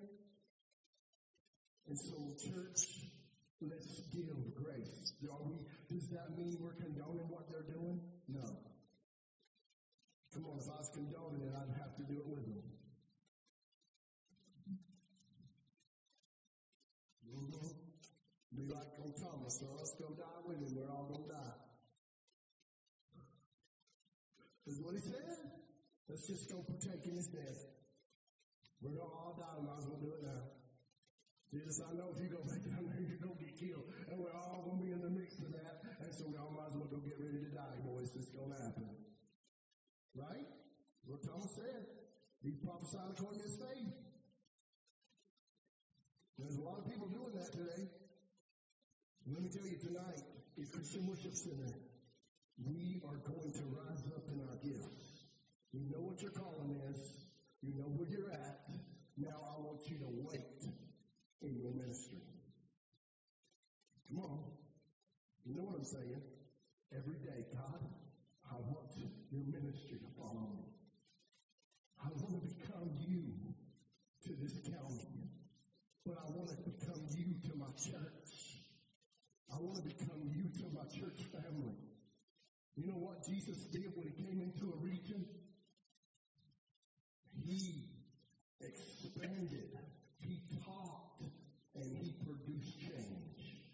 [1.86, 2.18] And so,
[2.50, 3.06] church,
[3.62, 4.26] let's give
[4.58, 5.14] grace.
[5.30, 5.54] Are we,
[5.90, 8.00] does that mean we're condoning what they're doing?
[8.26, 8.42] No.
[10.34, 12.62] Come on, if I was condoning it, I'd have to do it with them.
[17.30, 17.70] Mm-hmm.
[18.56, 20.74] Be like on Thomas, so let's go die with him.
[20.74, 21.56] We're all going to die.
[24.66, 25.38] Is what he said.
[26.10, 27.62] Let's just go partake in his death.
[28.82, 29.62] We're going to all die.
[29.62, 30.42] Might as well do it now.
[31.54, 33.86] Jesus, I know if you go back down there, you're going to get killed.
[34.10, 35.86] And we're all going to be in the mix of that.
[36.02, 38.10] And so we all might as well go get ready to die, boys.
[38.18, 38.90] It's going to happen.
[40.18, 40.46] Right?
[41.06, 41.86] What Thomas said.
[42.42, 43.94] He prophesied according to his faith.
[46.38, 47.88] There's a lot of people doing that today.
[49.28, 50.22] Let me tell you tonight,
[50.56, 51.74] at Christian Worship Center,
[52.62, 55.26] we are going to rise up in our gifts.
[55.72, 57.26] You know what your calling is.
[57.60, 58.54] You know where you're at.
[59.18, 60.62] Now I want you to wait
[61.42, 62.22] in your ministry.
[64.06, 64.38] Come on.
[65.44, 66.22] You know what I'm saying?
[66.94, 67.82] Every day, God,
[68.46, 68.94] I want
[69.32, 70.70] your ministry to follow me.
[71.98, 73.34] I want to become you
[74.22, 75.26] to this county.
[76.04, 78.15] But I want to become you to my church.
[79.56, 81.80] I want to become you to my church family.
[82.76, 85.24] You know what Jesus did when he came into a region?
[87.32, 87.88] He
[88.60, 89.72] expanded,
[90.20, 91.24] he taught,
[91.74, 93.64] and he produced change.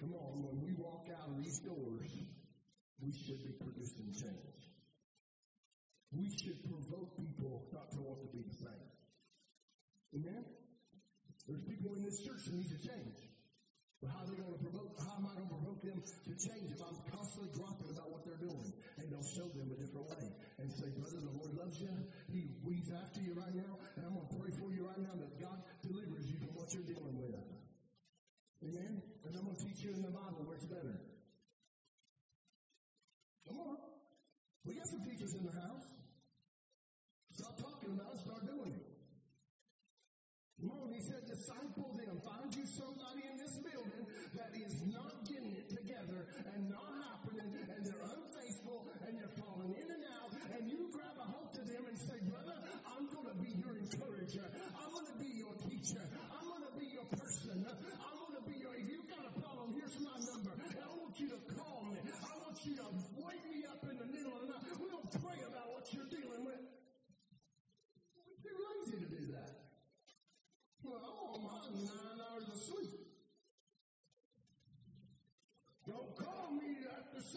[0.00, 2.08] Come on, when we walk out of these doors,
[3.04, 4.64] we should be producing change.
[6.16, 8.88] We should provoke people not to want to be the same.
[10.14, 10.44] Amen?
[11.48, 13.16] There's people in this church that need to change.
[14.04, 16.32] But how are they going to provoke, how am I going to provoke them to
[16.36, 18.70] change if I'm constantly dropping about what they're doing
[19.00, 20.24] and don't show them a different way
[20.60, 21.90] and say, brother, the Lord loves you.
[22.30, 25.18] He weeds after you right now and I'm going to pray for you right now
[25.18, 27.34] that God delivers you from what you're dealing with.
[28.62, 28.92] Amen?
[29.26, 30.94] And I'm going to teach you in the Bible where it's better.
[33.50, 33.76] Come on.
[34.62, 35.77] We got some teachers in the house.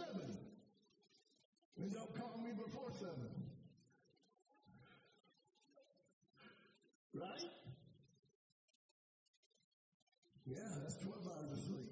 [0.01, 0.37] Seven.
[1.77, 3.29] And don't call me before seven.
[7.13, 7.45] Right?
[10.45, 11.91] Yeah, that's 12 hours of sleep.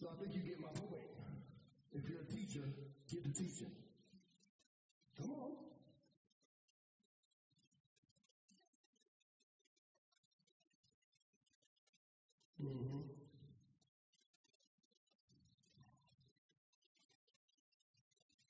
[0.00, 1.04] So I think you get my point.
[1.92, 2.64] If you're a teacher,
[3.10, 3.72] get to teaching.
[5.16, 5.50] Come on.
[12.62, 13.00] Mm-hmm.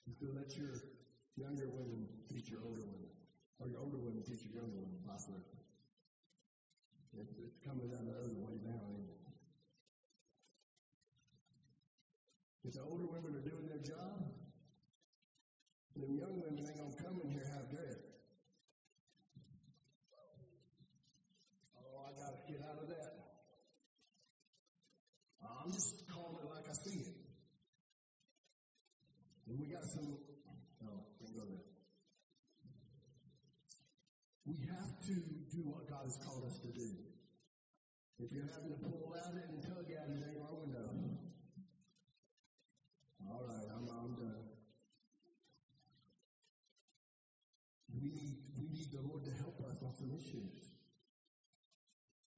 [0.06, 0.76] You feel let your
[1.40, 3.08] younger women teach your older women,
[3.58, 5.24] or your older women teach your younger women, vice.
[7.16, 9.16] It's, it's coming down the other way now, ain't it?
[12.68, 14.20] If the older women are doing their job,
[15.96, 18.04] the young women ain't gonna come in here half dressed.
[21.80, 23.12] Oh, I gotta get out of that.
[25.40, 27.14] I'm just calling it like I see it.
[29.46, 30.18] And we got some,
[30.82, 31.62] no, can't go there.
[34.44, 35.14] We have to
[35.54, 36.90] do what God has called us to do.
[38.18, 40.96] If you're having to pull out it and tug at it, ain't long enough.
[43.28, 44.40] All right, I'm, I'm done.
[47.92, 50.56] We need, we need the Lord to help us on some issues.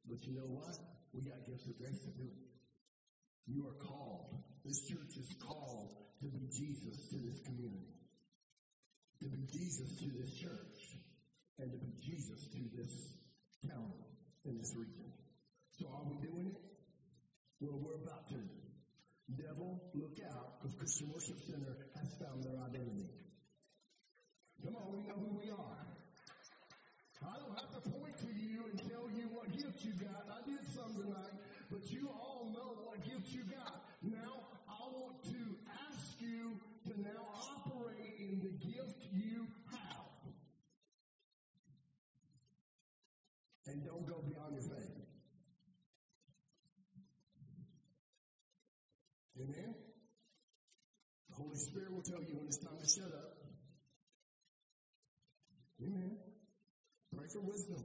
[0.08, 0.74] But you know what?
[1.12, 2.48] We got gifts of grace to do it.
[3.46, 4.34] You are called.
[4.64, 7.94] This church is called to be Jesus to this community,
[9.22, 10.98] to be Jesus to this church,
[11.58, 13.14] and to be Jesus to this
[13.66, 13.94] town
[14.44, 15.06] in this region.
[15.78, 16.58] So are we doing it?
[17.60, 18.40] Well, we're about to.
[19.36, 23.06] Devil, look out, because Christian Worship Center has found their identity.
[24.64, 25.78] Come on, we know who we are.
[27.22, 30.26] I don't have to point to you and tell you what gift you got.
[30.26, 31.34] I did some tonight,
[31.70, 33.84] but you all know what gift you got.
[34.02, 35.42] Now, I want to
[35.86, 36.58] ask you
[36.90, 37.22] to now
[37.54, 40.34] operate in the gift you have.
[43.66, 44.98] And don't go beyond your faith.
[49.40, 49.74] Amen?
[51.30, 53.30] The Holy Spirit will tell you when it's time to shut up.
[55.82, 56.16] Amen.
[57.14, 57.84] Pray for wisdom.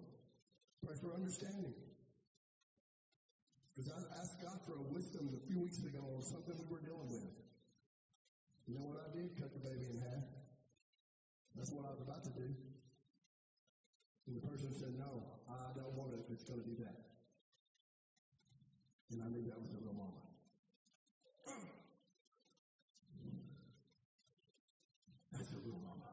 [0.84, 1.74] Pray for understanding.
[3.76, 6.80] Because I asked God for a wisdom a few weeks ago on something we were
[6.80, 7.28] dealing with.
[8.68, 9.36] You know what I did?
[9.36, 10.24] Cut the baby in half.
[11.56, 12.56] That's what I was about to do.
[14.28, 16.96] And the person said, no, I don't want it it's going to do that.
[19.12, 20.22] And I knew that was a real mama.
[25.32, 26.08] That's a real mama.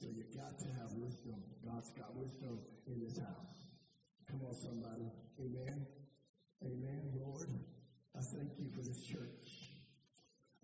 [0.00, 1.38] So you got to have wisdom.
[1.64, 3.56] God's got wisdom in this house.
[4.30, 5.08] Come on, somebody.
[5.40, 5.86] Amen.
[6.64, 7.48] Amen, Lord.
[8.16, 9.46] I thank you for this church.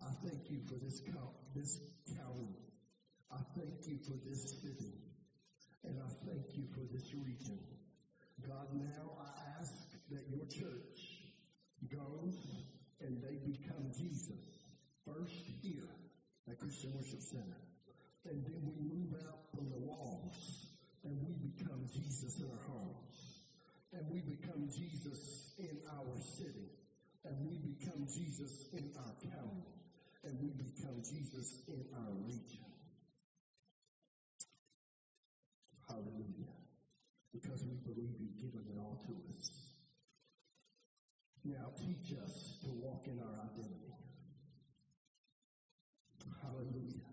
[0.01, 1.79] I thank you for this co- this
[2.15, 2.55] county.
[3.31, 4.93] I thank you for this city.
[5.83, 7.59] And I thank you for this region.
[8.45, 9.71] God, now I ask
[10.11, 10.97] that your church
[11.89, 12.35] goes
[12.99, 14.43] and they become Jesus.
[15.05, 15.87] First here
[16.49, 17.61] at Christian Worship Center.
[18.29, 20.65] And then we move out from the walls
[21.05, 23.45] and we become Jesus in our homes.
[23.93, 26.73] And we become Jesus in our city.
[27.23, 29.71] And we become Jesus in our county.
[30.23, 32.65] And we become Jesus in our region.
[35.87, 36.57] Hallelujah.
[37.31, 39.51] Because we believe you've given it all to us.
[41.45, 43.93] Now teach us to walk in our identity.
[46.41, 47.05] Hallelujah.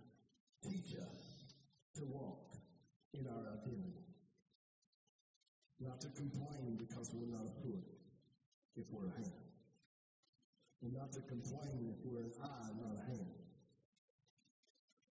[0.62, 1.52] Teach us
[1.96, 2.56] to walk
[3.28, 3.52] our.
[5.82, 7.82] Not to complain because we're not a foot
[8.78, 9.42] if we're a hand.
[10.82, 13.34] And not to complain if we're an eye, not a hand.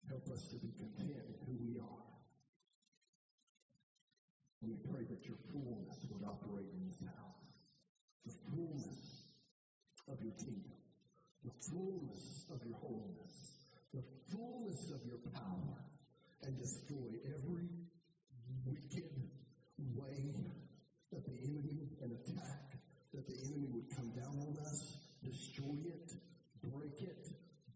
[0.08, 2.08] Help us to be content in who we are.
[4.62, 7.44] And we pray that your fullness would operate in this house.
[8.24, 9.28] The fullness
[10.08, 10.80] of your kingdom.
[11.44, 13.36] The fullness of your holiness.
[13.92, 15.76] The fullness of your power.
[16.44, 17.68] And destroy every
[18.66, 19.12] wicked
[19.94, 20.34] way
[21.12, 22.78] that the enemy, and attack
[23.12, 26.12] that the enemy would come down on us, destroy it,
[26.62, 27.28] break it,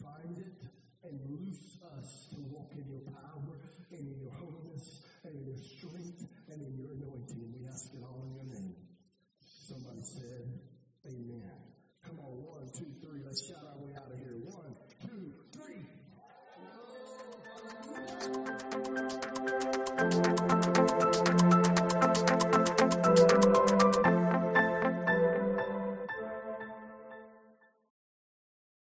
[0.02, 0.58] bind it,
[1.04, 3.54] and loose us to walk in your power
[3.90, 7.46] and in your holiness and in your strength and in your anointing.
[7.54, 8.74] We ask it all in your name.
[9.68, 10.58] Somebody said,
[11.06, 11.54] Amen.
[12.04, 13.20] Come on, one, two, three.
[13.24, 14.34] Let's shout our way out of here.